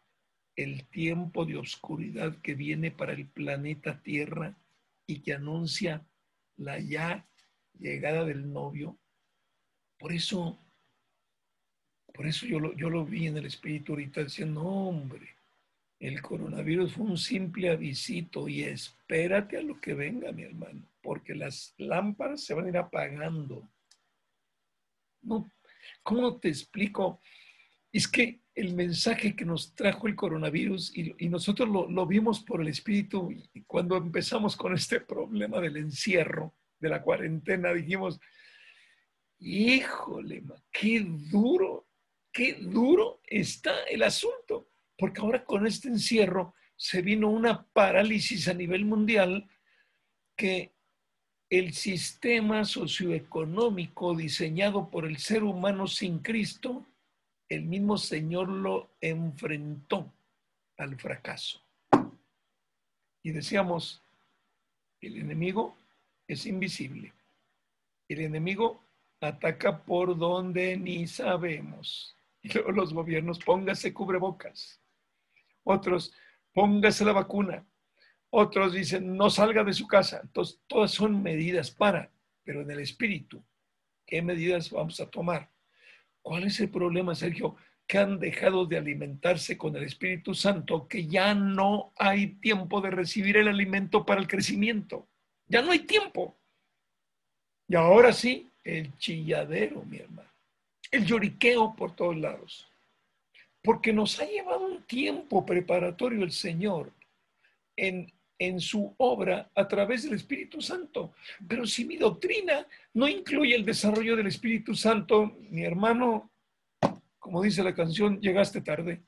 [0.56, 4.58] el tiempo de oscuridad que viene para el planeta Tierra
[5.06, 6.08] y que anuncia
[6.56, 7.28] la ya
[7.78, 8.98] llegada del novio.
[10.00, 10.58] Por eso,
[12.14, 15.37] por eso yo lo, yo lo vi en el Espíritu ahorita diciendo, hombre,
[16.00, 21.34] el coronavirus fue un simple avisito y espérate a lo que venga, mi hermano, porque
[21.34, 23.68] las lámparas se van a ir apagando.
[25.22, 25.52] No,
[26.04, 27.20] ¿cómo te explico?
[27.92, 32.68] Es que el mensaje que nos trajo el coronavirus y, nosotros lo, vimos por el
[32.68, 38.20] espíritu y cuando empezamos con este problema del encierro, de la cuarentena, dijimos,
[39.40, 41.88] híjole, qué duro,
[42.32, 48.54] qué duro está el asunto porque ahora con este encierro se vino una parálisis a
[48.54, 49.50] nivel mundial
[50.36, 50.72] que
[51.50, 56.86] el sistema socioeconómico diseñado por el ser humano sin Cristo,
[57.50, 60.12] el mismo Señor lo enfrentó
[60.78, 61.62] al fracaso.
[63.24, 64.02] Y decíamos,
[65.02, 65.76] el enemigo
[66.28, 67.14] es invisible,
[68.10, 68.82] El enemigo
[69.22, 72.16] ataca por donde ni sabemos.
[72.42, 74.80] Y luego los gobiernos, póngase cubrebocas.
[75.70, 76.14] Otros,
[76.54, 77.66] póngase la vacuna.
[78.30, 80.22] Otros dicen, no salga de su casa.
[80.24, 82.10] Entonces, todas son medidas para,
[82.46, 83.44] pero en el espíritu,
[84.06, 85.50] ¿qué medidas vamos a tomar?
[86.22, 87.58] ¿Cuál es el problema, Sergio?
[87.86, 92.92] Que han dejado de alimentarse con el Espíritu Santo, que ya no hay tiempo de
[92.92, 95.08] recibir el alimento para el crecimiento.
[95.48, 96.38] Ya no hay tiempo.
[97.68, 100.30] Y ahora sí, el chilladero, mi hermano.
[100.92, 102.68] El lloriqueo por todos lados.
[103.68, 106.94] Porque nos ha llevado un tiempo preparatorio el Señor
[107.76, 108.08] en
[108.40, 111.14] en su obra a través del Espíritu Santo.
[111.48, 116.32] Pero si mi doctrina no incluye el desarrollo del Espíritu Santo, mi hermano,
[117.18, 119.02] como dice la canción, llegaste tarde.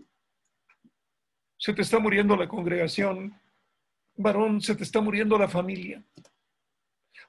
[1.57, 3.33] Se te está muriendo la congregación.
[4.15, 6.03] Varón, se te está muriendo la familia.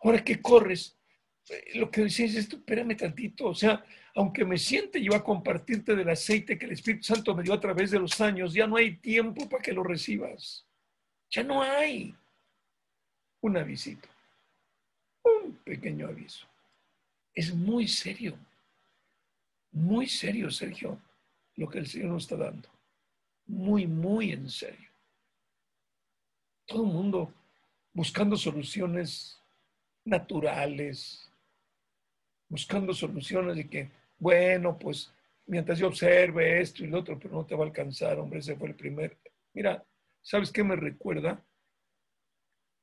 [0.02, 0.96] Ahora que corres,
[1.50, 3.84] eh, lo que decís es, espérame tantito, o sea,
[4.14, 7.60] aunque me siente yo a compartirte del aceite que el Espíritu Santo me dio a
[7.60, 10.66] través de los años, ya no hay tiempo para que lo recibas.
[11.30, 12.14] Ya no hay
[13.40, 14.08] un avisito,
[15.22, 16.46] un pequeño aviso.
[17.32, 18.36] Es muy serio,
[19.72, 21.00] muy serio, Sergio,
[21.56, 22.68] lo que el Señor nos está dando.
[23.46, 24.90] Muy, muy en serio.
[26.66, 27.32] Todo el mundo
[27.92, 29.40] buscando soluciones
[30.04, 31.30] naturales,
[32.48, 33.90] buscando soluciones de que,
[34.20, 35.12] bueno, pues
[35.46, 38.54] mientras yo observe esto y lo otro, pero no te va a alcanzar, hombre, ese
[38.54, 39.18] fue el primer.
[39.52, 39.84] Mira,
[40.22, 41.42] ¿Sabes qué me recuerda?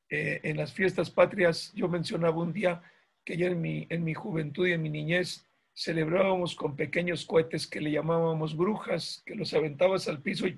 [0.10, 2.82] Eh, en las fiestas patrias yo mencionaba un día
[3.24, 5.46] que ya en mi, en mi juventud y en mi niñez
[5.76, 10.58] celebrábamos con pequeños cohetes que le llamábamos brujas, que los aventabas al piso y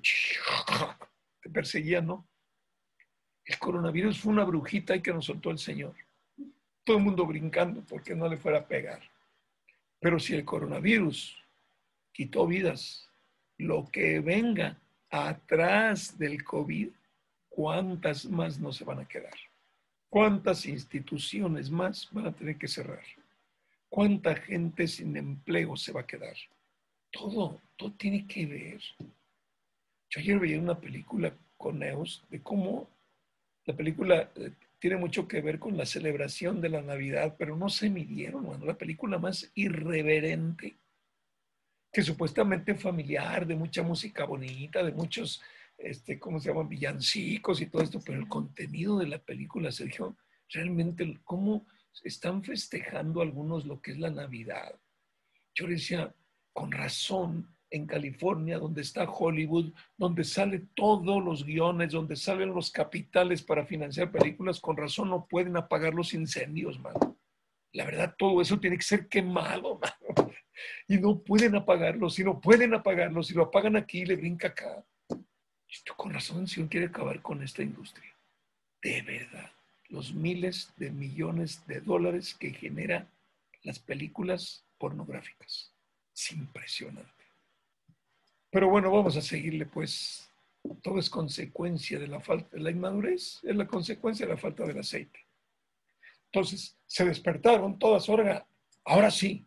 [1.42, 2.26] te perseguían, ¿no?
[3.44, 5.94] El coronavirus fue una brujita y que nos soltó el Señor.
[6.84, 9.02] Todo el mundo brincando porque no le fuera a pegar.
[10.00, 11.36] Pero si el coronavirus
[12.12, 13.08] quitó vidas,
[13.58, 14.78] lo que venga
[15.10, 16.88] atrás del COVID,
[17.48, 19.34] ¿cuántas más no se van a quedar?
[20.08, 23.04] ¿Cuántas instituciones más van a tener que cerrar?
[23.88, 26.36] ¿Cuánta gente sin empleo se va a quedar?
[27.10, 28.80] Todo, todo tiene que ver.
[30.08, 32.88] Yo ayer veía una película con Neos de cómo
[33.66, 37.68] la película eh, tiene mucho que ver con la celebración de la Navidad, pero no
[37.68, 40.78] se midieron, bueno, la película más irreverente
[41.92, 45.42] que supuestamente familiar, de mucha música bonita, de muchos,
[45.76, 46.68] este, ¿cómo se llaman?
[46.68, 50.16] Villancicos y todo esto, pero el contenido de la película, Sergio,
[50.48, 51.66] realmente cómo
[52.02, 54.74] están festejando algunos lo que es la Navidad.
[55.54, 56.14] Yo decía,
[56.52, 62.70] con razón, en California, donde está Hollywood, donde salen todos los guiones, donde salen los
[62.70, 67.16] capitales para financiar películas, con razón no pueden apagar los incendios, mano.
[67.72, 69.78] La verdad, todo eso tiene que ser quemado,
[70.08, 70.30] mano
[70.88, 72.10] y no pueden apagarlo.
[72.10, 74.84] Si no pueden apagarlo, si lo apagan aquí, le brinca acá.
[75.68, 78.12] Esto con razón, si uno quiere acabar con esta industria.
[78.82, 79.50] De verdad,
[79.88, 83.08] los miles de millones de dólares que genera
[83.62, 85.72] las películas pornográficas.
[86.14, 87.19] Es impresionante.
[88.50, 90.26] Pero bueno, vamos a seguirle, pues.
[90.82, 94.64] Todo es consecuencia de la falta, de la inmadurez es la consecuencia de la falta
[94.64, 95.26] del aceite.
[96.26, 98.06] Entonces, se despertaron todas.
[98.84, 99.46] Ahora sí,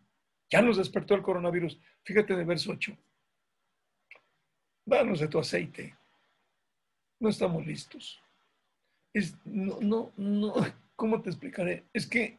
[0.50, 1.78] ya nos despertó el coronavirus.
[2.02, 2.96] Fíjate en el verso 8.
[4.84, 5.94] Danos de tu aceite.
[7.20, 8.20] No estamos listos.
[9.12, 10.54] Es, no, no, no,
[10.96, 11.84] ¿cómo te explicaré?
[11.92, 12.38] Es que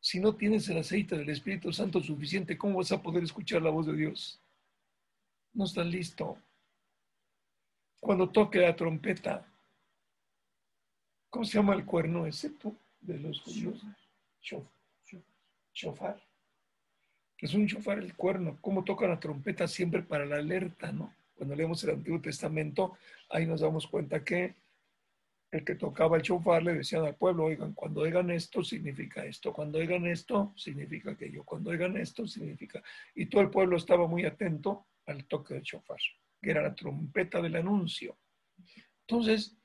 [0.00, 3.70] si no tienes el aceite del Espíritu Santo suficiente, ¿cómo vas a poder escuchar la
[3.70, 4.40] voz de Dios?
[5.58, 6.38] No estás listo.
[7.98, 9.44] Cuando toque la trompeta,
[11.28, 13.84] ¿cómo se llama el cuerno ese tú de los judíos?
[15.74, 16.22] Shofar.
[17.38, 21.12] Es un chofar el cuerno, cómo toca la trompeta siempre para la alerta, ¿no?
[21.34, 22.96] Cuando leemos el Antiguo Testamento,
[23.28, 24.54] ahí nos damos cuenta que
[25.50, 29.52] el que tocaba el chofar le decían al pueblo, oigan, cuando oigan esto significa esto,
[29.52, 32.80] cuando oigan esto significa aquello, cuando oigan esto significa...
[33.16, 35.98] Y todo el pueblo estaba muy atento al toque del chofar,
[36.40, 38.18] que era la trompeta del anuncio.
[39.06, 39.56] Entonces,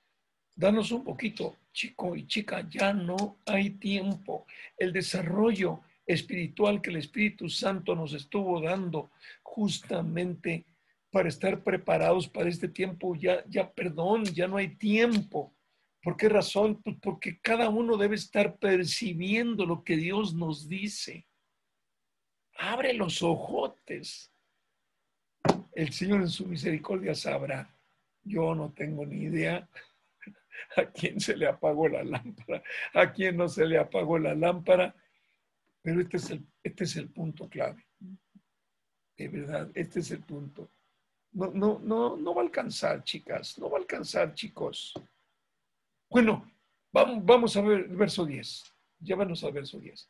[0.55, 4.45] danos un poquito, chico y chica, ya no hay tiempo.
[4.77, 9.11] El desarrollo espiritual que el Espíritu Santo nos estuvo dando
[9.41, 10.65] justamente
[11.11, 13.15] para estar preparados para este tiempo.
[13.15, 15.55] Ya, ya, perdón, ya no hay tiempo.
[16.01, 16.81] ¿Por qué razón?
[16.81, 21.27] Pues porque cada uno debe estar percibiendo lo que Dios nos dice.
[22.57, 24.32] Abre los ojotes.
[25.75, 27.69] El Señor en su misericordia sabrá.
[28.23, 29.67] Yo no tengo ni idea
[30.77, 32.63] a quién se le apagó la lámpara,
[32.93, 34.95] a quién no se le apagó la lámpara
[35.81, 37.85] Pero este es el, este es el punto clave.
[39.17, 40.69] De verdad, este es el punto.
[41.33, 44.93] No, no, no, no va a alcanzar, chicas, no va a alcanzar, chicos.
[46.09, 46.49] Bueno,
[46.91, 48.63] vamos, vamos a ver el verso 10.
[48.99, 50.09] Llévanos al verso 10.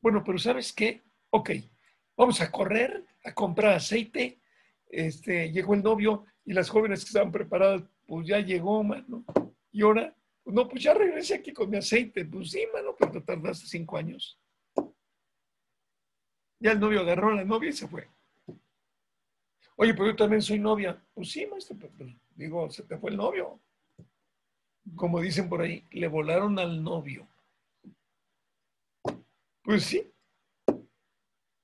[0.00, 1.02] Bueno, pero ¿sabes qué?
[1.30, 1.50] Ok,
[2.16, 4.41] vamos a correr a comprar aceite.
[4.92, 9.24] Este, llegó el novio y las jóvenes que estaban preparadas, pues ya llegó, mano.
[9.72, 10.14] Y ahora,
[10.44, 12.26] no, pues ya regresé aquí con mi aceite.
[12.26, 14.38] Pues sí, mano, pero te tardaste cinco años.
[16.60, 18.06] Ya el novio agarró a la novia y se fue.
[19.76, 21.02] Oye, pero yo también soy novia.
[21.14, 23.58] Pues sí, maestro, pues, digo, se te fue el novio.
[24.94, 27.26] Como dicen por ahí, le volaron al novio.
[29.62, 30.12] Pues sí.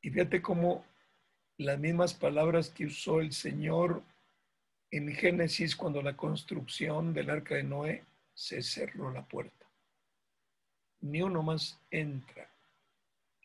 [0.01, 0.88] Y fíjate cómo
[1.59, 4.03] las mismas palabras que usó el Señor
[4.91, 9.67] en Génesis cuando la construcción del arca de Noé se cerró la puerta.
[11.01, 12.49] Ni uno más entra.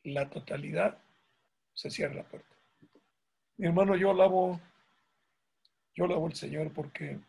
[0.04, 0.98] La totalidad
[1.74, 2.56] se cierra la puerta.
[3.58, 4.62] Mi hermano, yo alabo,
[5.96, 7.20] yo alabo al Señor porque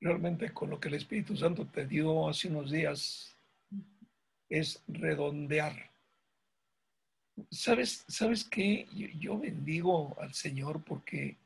[0.00, 3.36] realmente con lo que el Espíritu Santo te dio hace unos días
[4.48, 5.89] es redondear.
[7.50, 8.86] ¿Sabes, sabes qué?
[9.18, 11.36] Yo, bendigo al Señor porque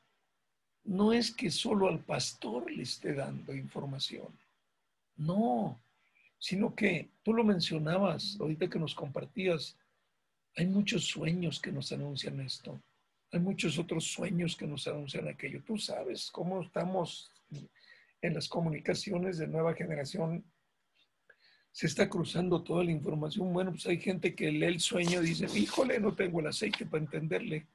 [0.85, 4.29] no es que solo al pastor le esté dando información.
[5.17, 5.81] No,
[6.39, 9.77] sino que tú lo mencionabas ahorita que nos compartías.
[10.57, 12.81] Hay muchos sueños que nos anuncian esto.
[13.33, 15.63] Hay muchos otros sueños que nos anuncian aquello.
[15.65, 17.33] Tú sabes cómo estamos
[18.21, 20.45] en las comunicaciones de nueva generación.
[21.75, 23.53] Se está cruzando toda la información.
[23.53, 26.87] Bueno, pues hay gente que lee el sueño y dice, híjole, no tengo el aceite
[26.87, 27.67] para entenderle.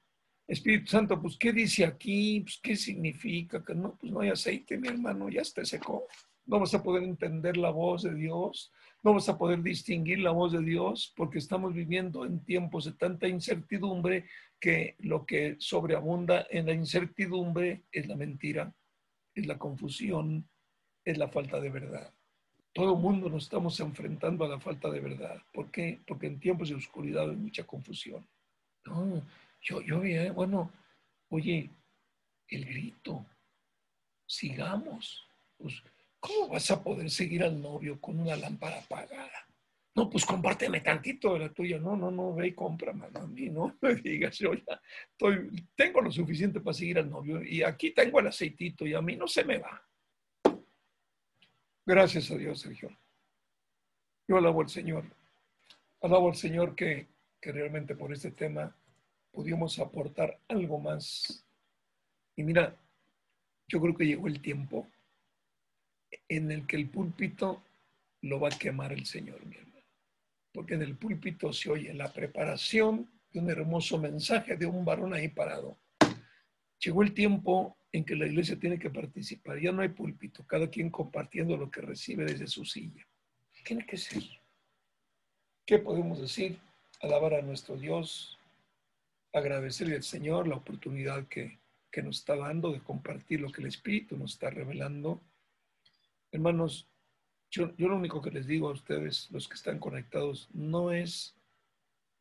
[0.48, 2.40] Espíritu Santo, pues, ¿qué dice aquí?
[2.40, 3.62] Pues, ¿qué significa?
[3.62, 6.08] Que no, pues no hay aceite, mi hermano, ya está secó.
[6.46, 8.72] No vas a poder entender la voz de Dios,
[9.04, 12.94] no vas a poder distinguir la voz de Dios porque estamos viviendo en tiempos de
[12.94, 14.28] tanta incertidumbre
[14.62, 18.74] que lo que sobreabunda en la incertidumbre es la mentira,
[19.36, 20.50] es la confusión,
[21.04, 22.14] es la falta de verdad.
[22.80, 25.35] Todo el mundo nos estamos enfrentando a la falta de verdad.
[25.51, 25.99] ¿Por qué?
[26.07, 28.26] Porque en tiempos de oscuridad hay mucha confusión.
[28.85, 29.22] No,
[29.61, 30.72] yo, yo vi, bueno,
[31.27, 31.69] oye,
[32.47, 33.26] el grito,
[34.26, 35.27] sigamos.
[35.57, 35.84] Pues,
[36.22, 39.45] ¿Cómo vas a poder seguir al novio con una lámpara apagada?
[39.93, 41.80] No, pues compárteme tantito de la tuya.
[41.80, 43.19] No, no, no, ve y compra, mano.
[43.19, 44.81] A mí no me digas, yo ya
[45.76, 49.18] tengo lo suficiente para seguir al novio y aquí tengo el aceitito y a mí
[49.18, 49.85] no se me va.
[51.90, 52.95] Gracias a Dios, Sergio.
[54.28, 55.06] Yo alabo al Señor.
[56.02, 57.07] Alabo al Señor que,
[57.41, 58.78] que realmente por este tema
[59.32, 61.44] pudimos aportar algo más.
[62.36, 62.76] Y mira,
[63.68, 64.88] yo creo que llegó el tiempo
[66.28, 67.64] en el que el púlpito
[68.22, 69.84] lo va a quemar el Señor, mi hermano.
[70.53, 75.16] Porque en el púlpito se oye la preparación de un hermoso mensaje de un varón
[75.16, 75.76] ahí parado.
[76.78, 79.60] Llegó el tiempo en que la iglesia tiene que participar.
[79.60, 83.06] Ya no hay púlpito, cada quien compartiendo lo que recibe desde su silla.
[83.64, 84.24] Tiene que ser.
[85.66, 86.57] ¿Qué podemos decir?
[87.02, 88.38] Alabar a nuestro Dios,
[89.34, 91.60] agradecerle al Señor la oportunidad que,
[91.91, 95.22] que nos está dando de compartir lo que el Espíritu nos está revelando
[96.32, 96.88] Hermanos,
[97.49, 101.36] yo, lo único que les digo a ustedes, los que están conectados, no es,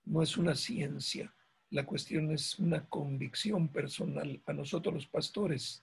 [0.04, 1.34] no es una ciencia.
[1.70, 5.82] La cuestión es una convicción personal a nosotros los pastores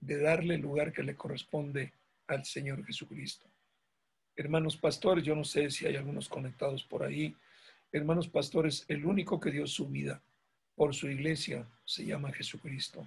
[0.00, 1.92] de darle el lugar que le corresponde
[2.26, 3.46] al Señor Jesucristo.
[4.36, 7.34] Hermanos pastores, yo no sé si hay algunos conectados por ahí.
[7.92, 10.22] Hermanos pastores, el único que dio su vida
[10.76, 13.06] por su iglesia se llama Jesucristo.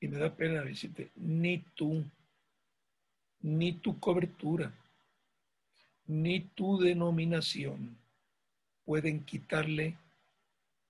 [0.00, 2.04] Y me da pena decirte, ni tú
[3.40, 4.72] ni tu cobertura,
[6.06, 7.96] ni tu denominación
[8.86, 9.96] pueden quitarle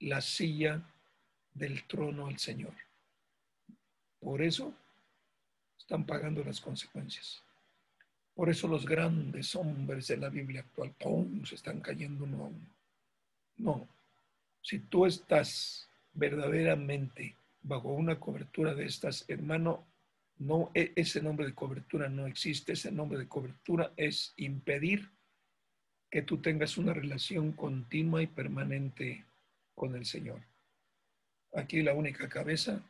[0.05, 0.83] la silla
[1.53, 2.75] del trono al Señor.
[4.21, 4.75] Por eso
[5.79, 7.43] están pagando las consecuencias.
[8.35, 12.49] Por eso los grandes hombres de la Biblia actual, ¡pum!, se están cayendo uno a
[12.49, 12.67] uno.
[13.57, 13.89] No,
[14.61, 19.87] si tú estás verdaderamente bajo una cobertura de estas, hermano,
[20.39, 22.73] no, e, ese nombre de cobertura no existe.
[22.73, 25.11] Ese nombre de cobertura es impedir
[26.11, 29.25] que tú tengas una relación continua y permanente
[29.75, 30.41] con el Señor.
[31.53, 32.83] Aquí la única cabeza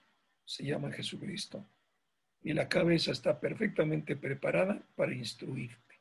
[0.45, 1.67] se llama Jesucristo.
[2.43, 5.95] Y la cabeza está perfectamente preparada para instruirte,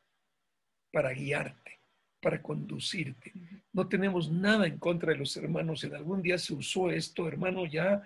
[0.91, 1.80] para guiarte,
[2.22, 3.31] para conducirte.
[3.72, 5.84] No tenemos nada en contra de los hermanos.
[5.85, 8.03] En algún día se usó esto, hermano, ya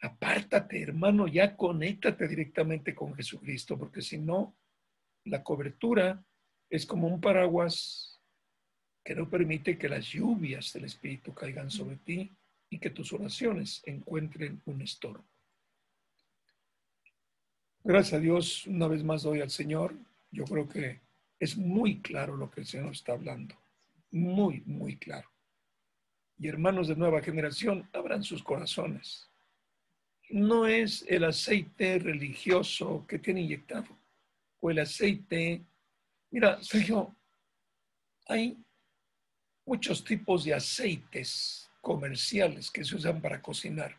[0.00, 4.56] apártate, hermano, ya conéctate directamente con Jesucristo, porque si no,
[5.24, 6.24] la cobertura
[6.70, 8.17] es como un paraguas
[9.08, 12.30] que no permite que las lluvias del Espíritu caigan sobre ti
[12.68, 15.24] y que tus oraciones encuentren un estorbo.
[17.82, 19.94] Gracias a Dios, una vez más doy al Señor.
[20.30, 21.00] Yo creo que
[21.40, 23.54] es muy claro lo que el Señor está hablando.
[24.10, 25.30] Muy, muy claro.
[26.38, 29.30] Y hermanos de nueva generación, abran sus corazones.
[30.28, 33.88] No es el aceite religioso que tiene inyectado
[34.60, 35.64] o el aceite.
[36.30, 37.16] Mira, Sergio,
[38.26, 38.62] hay
[39.68, 43.94] muchos tipos de aceites comerciales que se usan para cocinar.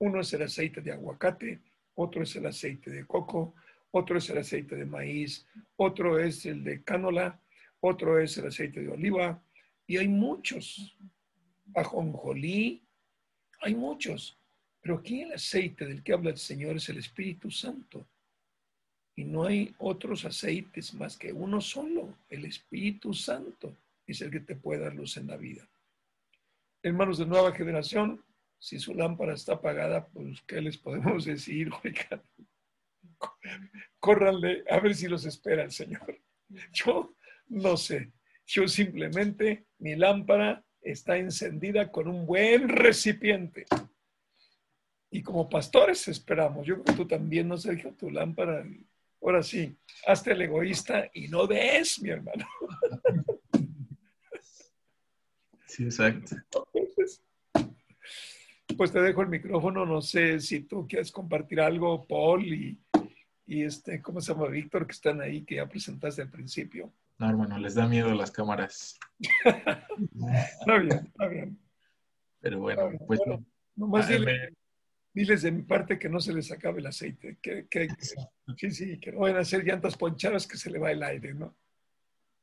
[0.00, 1.60] Uno es el aceite de aguacate,
[1.94, 3.54] otro es el aceite de coco,
[3.92, 5.46] otro es el aceite de maíz,
[5.76, 7.40] otro es el de cánola,
[7.78, 9.40] otro es el aceite de oliva,
[9.86, 10.98] y hay muchos.
[11.72, 12.82] Ajonjolí,
[13.60, 14.36] hay muchos.
[14.80, 18.04] Pero aquí el aceite del que habla el Señor es el Espíritu Santo.
[19.14, 23.76] Y no hay otros aceites más que uno solo, el Espíritu Santo
[24.12, 25.68] es el que te puede dar luz en la vida.
[26.82, 28.24] Hermanos de nueva generación,
[28.58, 31.70] si su lámpara está apagada, pues ¿qué les podemos decir?
[31.84, 32.22] Oigan,
[33.98, 36.20] córranle a ver si los espera el Señor.
[36.72, 37.14] Yo
[37.48, 38.12] no sé,
[38.46, 43.66] yo simplemente, mi lámpara está encendida con un buen recipiente.
[45.10, 48.64] Y como pastores esperamos, yo creo que tú también, no sé, tu lámpara,
[49.20, 49.76] ahora sí,
[50.06, 52.46] hazte el egoísta y no des, mi hermano.
[55.76, 56.36] Sí, exacto.
[58.78, 62.80] Pues te dejo el micrófono, no sé si tú quieres compartir algo, Paul y,
[63.46, 64.48] este, ¿cómo se llama?
[64.48, 66.94] Víctor, que están ahí, que ya presentaste al principio.
[67.18, 68.98] No, hermano, les da miedo las cámaras.
[69.20, 71.58] está bien, está bien.
[72.40, 73.20] Pero bueno, pues...
[73.74, 74.08] nomás
[75.12, 77.88] diles, de mi parte que no se les acabe el aceite, que, que,
[78.56, 81.34] sí, sí, que no vayan a hacer llantas ponchadas que se le va el aire,
[81.34, 81.54] ¿no?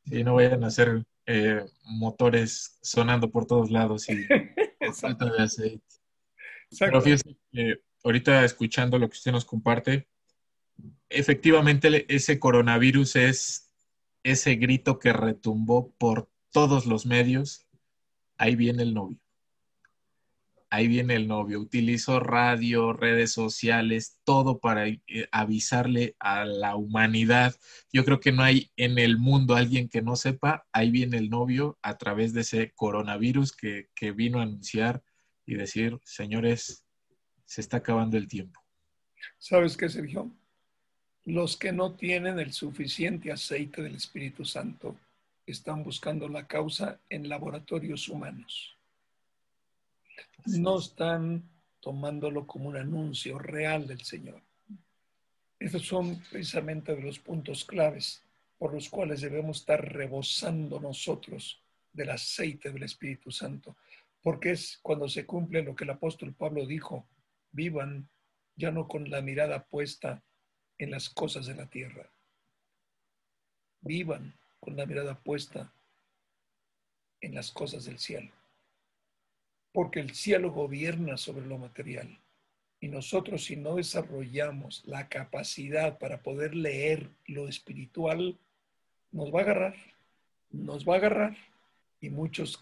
[0.06, 4.26] Sí, no vayan a hacer eh, motores sonando por todos lados y
[4.94, 5.96] falta de aceite.
[6.80, 10.08] Pero fíjese que ahorita escuchando lo que usted nos comparte,
[11.10, 13.74] efectivamente ese coronavirus es
[14.24, 17.68] ese grito que retumbó por todos los medios.
[18.38, 19.23] Ahí viene el novio
[20.74, 25.02] ahí viene el novio, utilizó radio, redes sociales, todo para eh,
[25.32, 27.54] avisarle a la humanidad.
[27.92, 31.30] Yo creo que no hay en el mundo alguien que no sepa, ahí viene el
[31.30, 35.04] novio a través de ese coronavirus que, que vino a anunciar
[35.46, 36.84] y decir, señores,
[37.46, 38.60] se está acabando el tiempo.
[39.38, 40.32] ¿Sabes qué, Sergio?
[41.24, 44.98] Los que no tienen el suficiente aceite del Espíritu Santo
[45.46, 48.74] están buscando la causa en laboratorios humanos
[50.46, 51.50] no están
[51.80, 54.42] tomándolo como un anuncio real del Señor.
[55.60, 58.24] Estos son precisamente de los puntos claves
[58.58, 61.62] por los cuales debemos estar rebosando nosotros
[61.92, 63.76] del aceite del Espíritu Santo,
[64.22, 67.06] porque es cuando se cumple lo que el apóstol Pablo dijo,
[67.52, 68.10] vivan
[68.56, 70.24] ya no con la mirada puesta
[70.78, 72.10] en las cosas de la tierra,
[73.82, 75.74] vivan con la mirada puesta
[77.20, 78.32] en las cosas del cielo
[79.74, 82.20] porque el cielo gobierna sobre lo material.
[82.80, 88.38] Y nosotros si no desarrollamos la capacidad para poder leer lo espiritual,
[89.12, 89.76] nos va a agarrar,
[90.52, 91.38] nos va a agarrar
[92.02, 92.62] y muchos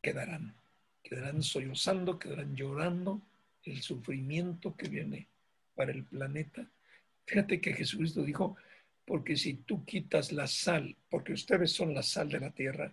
[0.00, 0.54] quedarán,
[1.02, 3.20] quedarán sollozando, quedarán llorando
[3.64, 5.26] el sufrimiento que viene
[5.74, 6.66] para el planeta.
[7.26, 8.56] Fíjate que Jesucristo dijo,
[9.04, 12.92] porque si tú quitas la sal, porque ustedes son la sal de la tierra,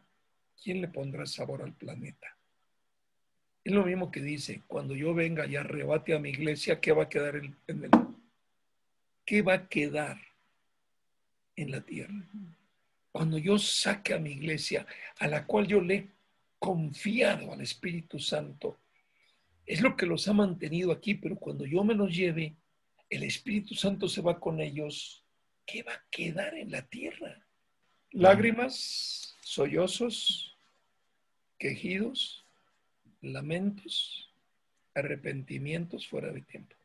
[0.63, 2.35] ¿quién le pondrá sabor al planeta?
[3.63, 7.03] Es lo mismo que dice, cuando yo venga y arrebate a mi iglesia, ¿qué va
[7.03, 7.89] a quedar en, el,
[9.25, 10.19] ¿Qué va a quedar
[11.55, 12.27] en la tierra?
[13.11, 14.85] Cuando yo saque a mi iglesia,
[15.17, 16.07] a la cual yo le he
[16.59, 18.79] confiado al Espíritu Santo,
[19.65, 22.55] es lo que los ha mantenido aquí, pero cuando yo me los lleve,
[23.09, 25.23] el Espíritu Santo se va con ellos,
[25.65, 27.45] ¿qué va a quedar en la tierra?
[28.11, 30.57] Lágrimas, sollozos,
[31.57, 32.42] quejidos,
[33.23, 34.29] lamentos,
[34.93, 36.75] arrepentimientos fuera de tiempo.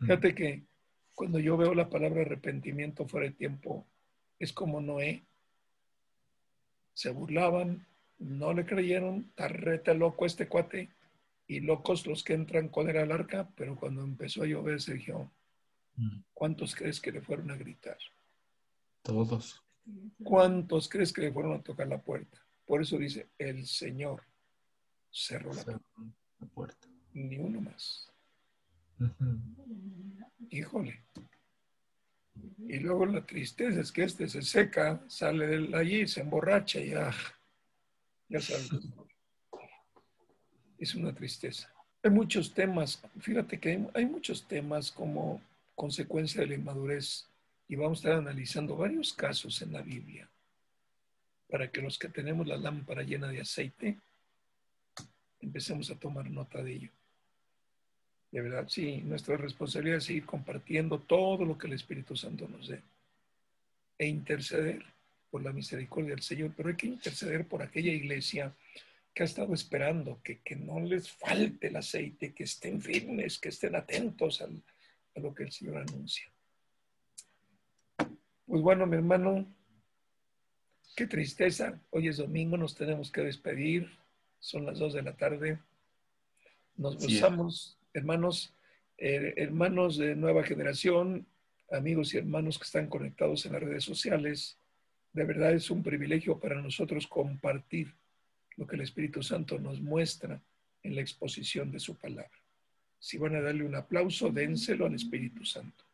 [0.00, 0.64] Fíjate que
[1.14, 3.86] cuando yo veo la palabra arrepentimiento fuera de tiempo,
[4.38, 5.22] es como Noé.
[6.92, 7.86] Se burlaban,
[8.18, 10.90] no le creyeron, tarrete loco este cuate,
[11.46, 15.30] y locos los que entran con el arca, pero cuando empezó a llover, Sergio,
[16.32, 17.98] ¿cuántos crees que le fueron a gritar?
[19.02, 19.62] Todos.
[20.22, 22.38] ¿Cuántos crees que le fueron a tocar la puerta?
[22.66, 24.22] Por eso dice, el Señor
[25.14, 25.80] cerró la,
[26.52, 26.88] puerta.
[27.12, 28.10] Ni uno más.
[30.50, 31.04] Híjole.
[32.66, 36.92] Y luego la tristeza es que este se seca, sale de allí, se emborracha y
[36.92, 37.14] ah,
[38.28, 38.70] Ya sabes.
[40.78, 41.72] Es una tristeza.
[42.02, 45.40] Hay muchos temas, fíjate que hay, hay muchos temas como
[45.74, 47.26] consecuencia de la inmadurez
[47.68, 50.28] y vamos a estar analizando varios casos en la Biblia
[51.48, 53.98] para que los que tenemos la lámpara llena de aceite
[55.44, 56.90] empecemos a tomar nota de ello.
[58.30, 62.68] De verdad, sí, nuestra responsabilidad es seguir compartiendo todo lo que el Espíritu Santo nos
[62.68, 62.82] dé
[63.96, 64.84] e interceder
[65.30, 68.52] por la misericordia del Señor, pero hay que interceder por aquella iglesia
[69.14, 73.76] que ha estado esperando, que, no les falte el aceite, que estén firmes, que estén
[73.76, 76.26] atentos a lo que el Señor anuncia.
[78.46, 79.46] Pues bueno, mi hermano,
[80.96, 81.80] qué tristeza.
[81.90, 83.90] Hoy es domingo, nos tenemos que despedir.
[84.44, 85.58] Son las dos de la tarde.
[86.76, 88.52] Nos gozamos, hermanos,
[88.98, 91.26] eh, hermanos de nueva generación,
[91.72, 94.58] amigos y hermanos que están conectados en las redes sociales.
[95.14, 97.94] De verdad es un privilegio para nosotros compartir
[98.56, 100.42] lo que el Espíritu Santo nos muestra
[100.82, 102.38] en la exposición de su palabra.
[102.98, 105.84] Si van a darle un aplauso, dénselo al Espíritu Santo.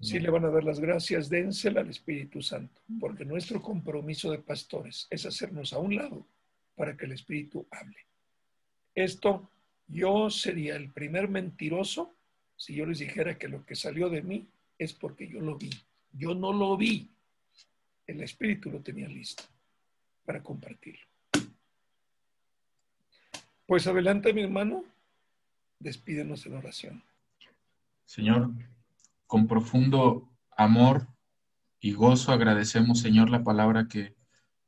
[0.00, 4.38] Si le van a dar las gracias, dénselo al Espíritu Santo, porque nuestro compromiso de
[4.38, 6.26] pastores es hacernos a un lado
[6.76, 8.06] para que el Espíritu hable.
[8.94, 9.50] Esto,
[9.88, 12.14] yo sería el primer mentiroso
[12.56, 14.46] si yo les dijera que lo que salió de mí
[14.78, 15.70] es porque yo lo vi.
[16.12, 17.08] Yo no lo vi.
[18.06, 19.42] El Espíritu lo tenía listo
[20.24, 21.04] para compartirlo.
[23.66, 24.84] Pues adelante, mi hermano,
[25.78, 27.02] despídenos en oración.
[28.04, 28.50] Señor,
[29.26, 31.08] con profundo amor
[31.80, 34.14] y gozo agradecemos, Señor, la palabra que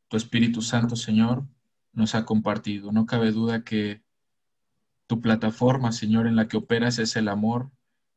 [0.09, 1.45] tu Espíritu Santo, Señor,
[1.93, 2.93] nos ha compartido.
[2.93, 4.03] No cabe duda que
[5.07, 7.71] tu plataforma, Señor, en la que operas es el amor.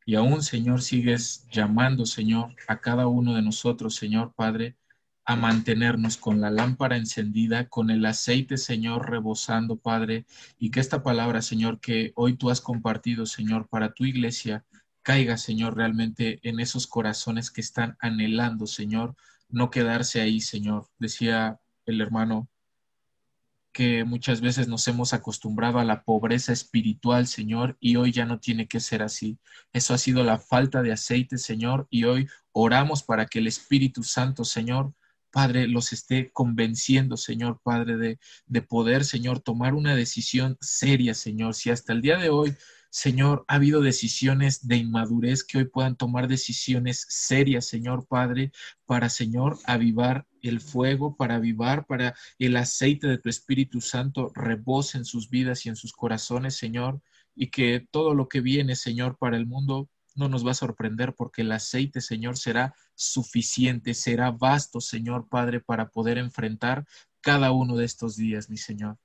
[0.06, 4.76] Y aún, Señor, sigues llamando, Señor, a cada uno de nosotros, Señor Padre,
[5.24, 10.26] a mantenernos con la lámpara encendida, con el aceite, Señor, rebosando, Padre,
[10.60, 14.66] y que esta palabra, Señor, que hoy tú has compartido, Señor, para tu iglesia,
[15.02, 19.16] caiga, Señor, realmente en esos corazones que están anhelando, Señor,
[19.50, 20.88] no quedarse ahí, Señor.
[20.98, 22.50] Decía el hermano
[23.72, 28.40] que muchas veces nos hemos acostumbrado a la pobreza espiritual, Señor, y hoy ya no
[28.40, 29.40] tiene que ser así.
[29.74, 34.04] Eso ha sido la falta de aceite, Señor, y hoy oramos para que el Espíritu
[34.04, 34.94] Santo, Señor,
[35.32, 41.54] Padre, los esté convenciendo, Señor, Padre, de, de poder, Señor, tomar una decisión seria, Señor.
[41.56, 42.56] Si hasta el día de hoy,
[42.90, 48.52] Señor, ha habido decisiones de inmadurez que hoy puedan tomar decisiones serias, Señor Padre,
[48.86, 54.98] para, Señor, avivar el fuego, para avivar, para el aceite de tu Espíritu Santo rebose
[54.98, 57.02] en sus vidas y en sus corazones, Señor,
[57.36, 61.14] y que todo lo que viene, Señor, para el mundo no nos va a sorprender
[61.16, 66.86] porque el aceite, Señor, será suficiente, será vasto, Señor Padre, para poder enfrentar
[67.22, 68.98] cada uno de estos días, mi Señor.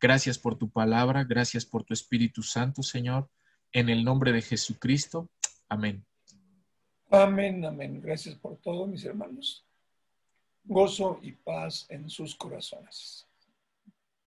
[0.00, 3.28] Gracias por tu palabra, gracias por tu Espíritu Santo, Señor.
[3.72, 5.28] En el nombre de Jesucristo.
[5.68, 6.04] Amén.
[7.10, 8.00] Amén, amén.
[8.00, 9.65] Gracias por todo, mis hermanos.
[10.68, 13.25] Gozo y paz en sus corazones.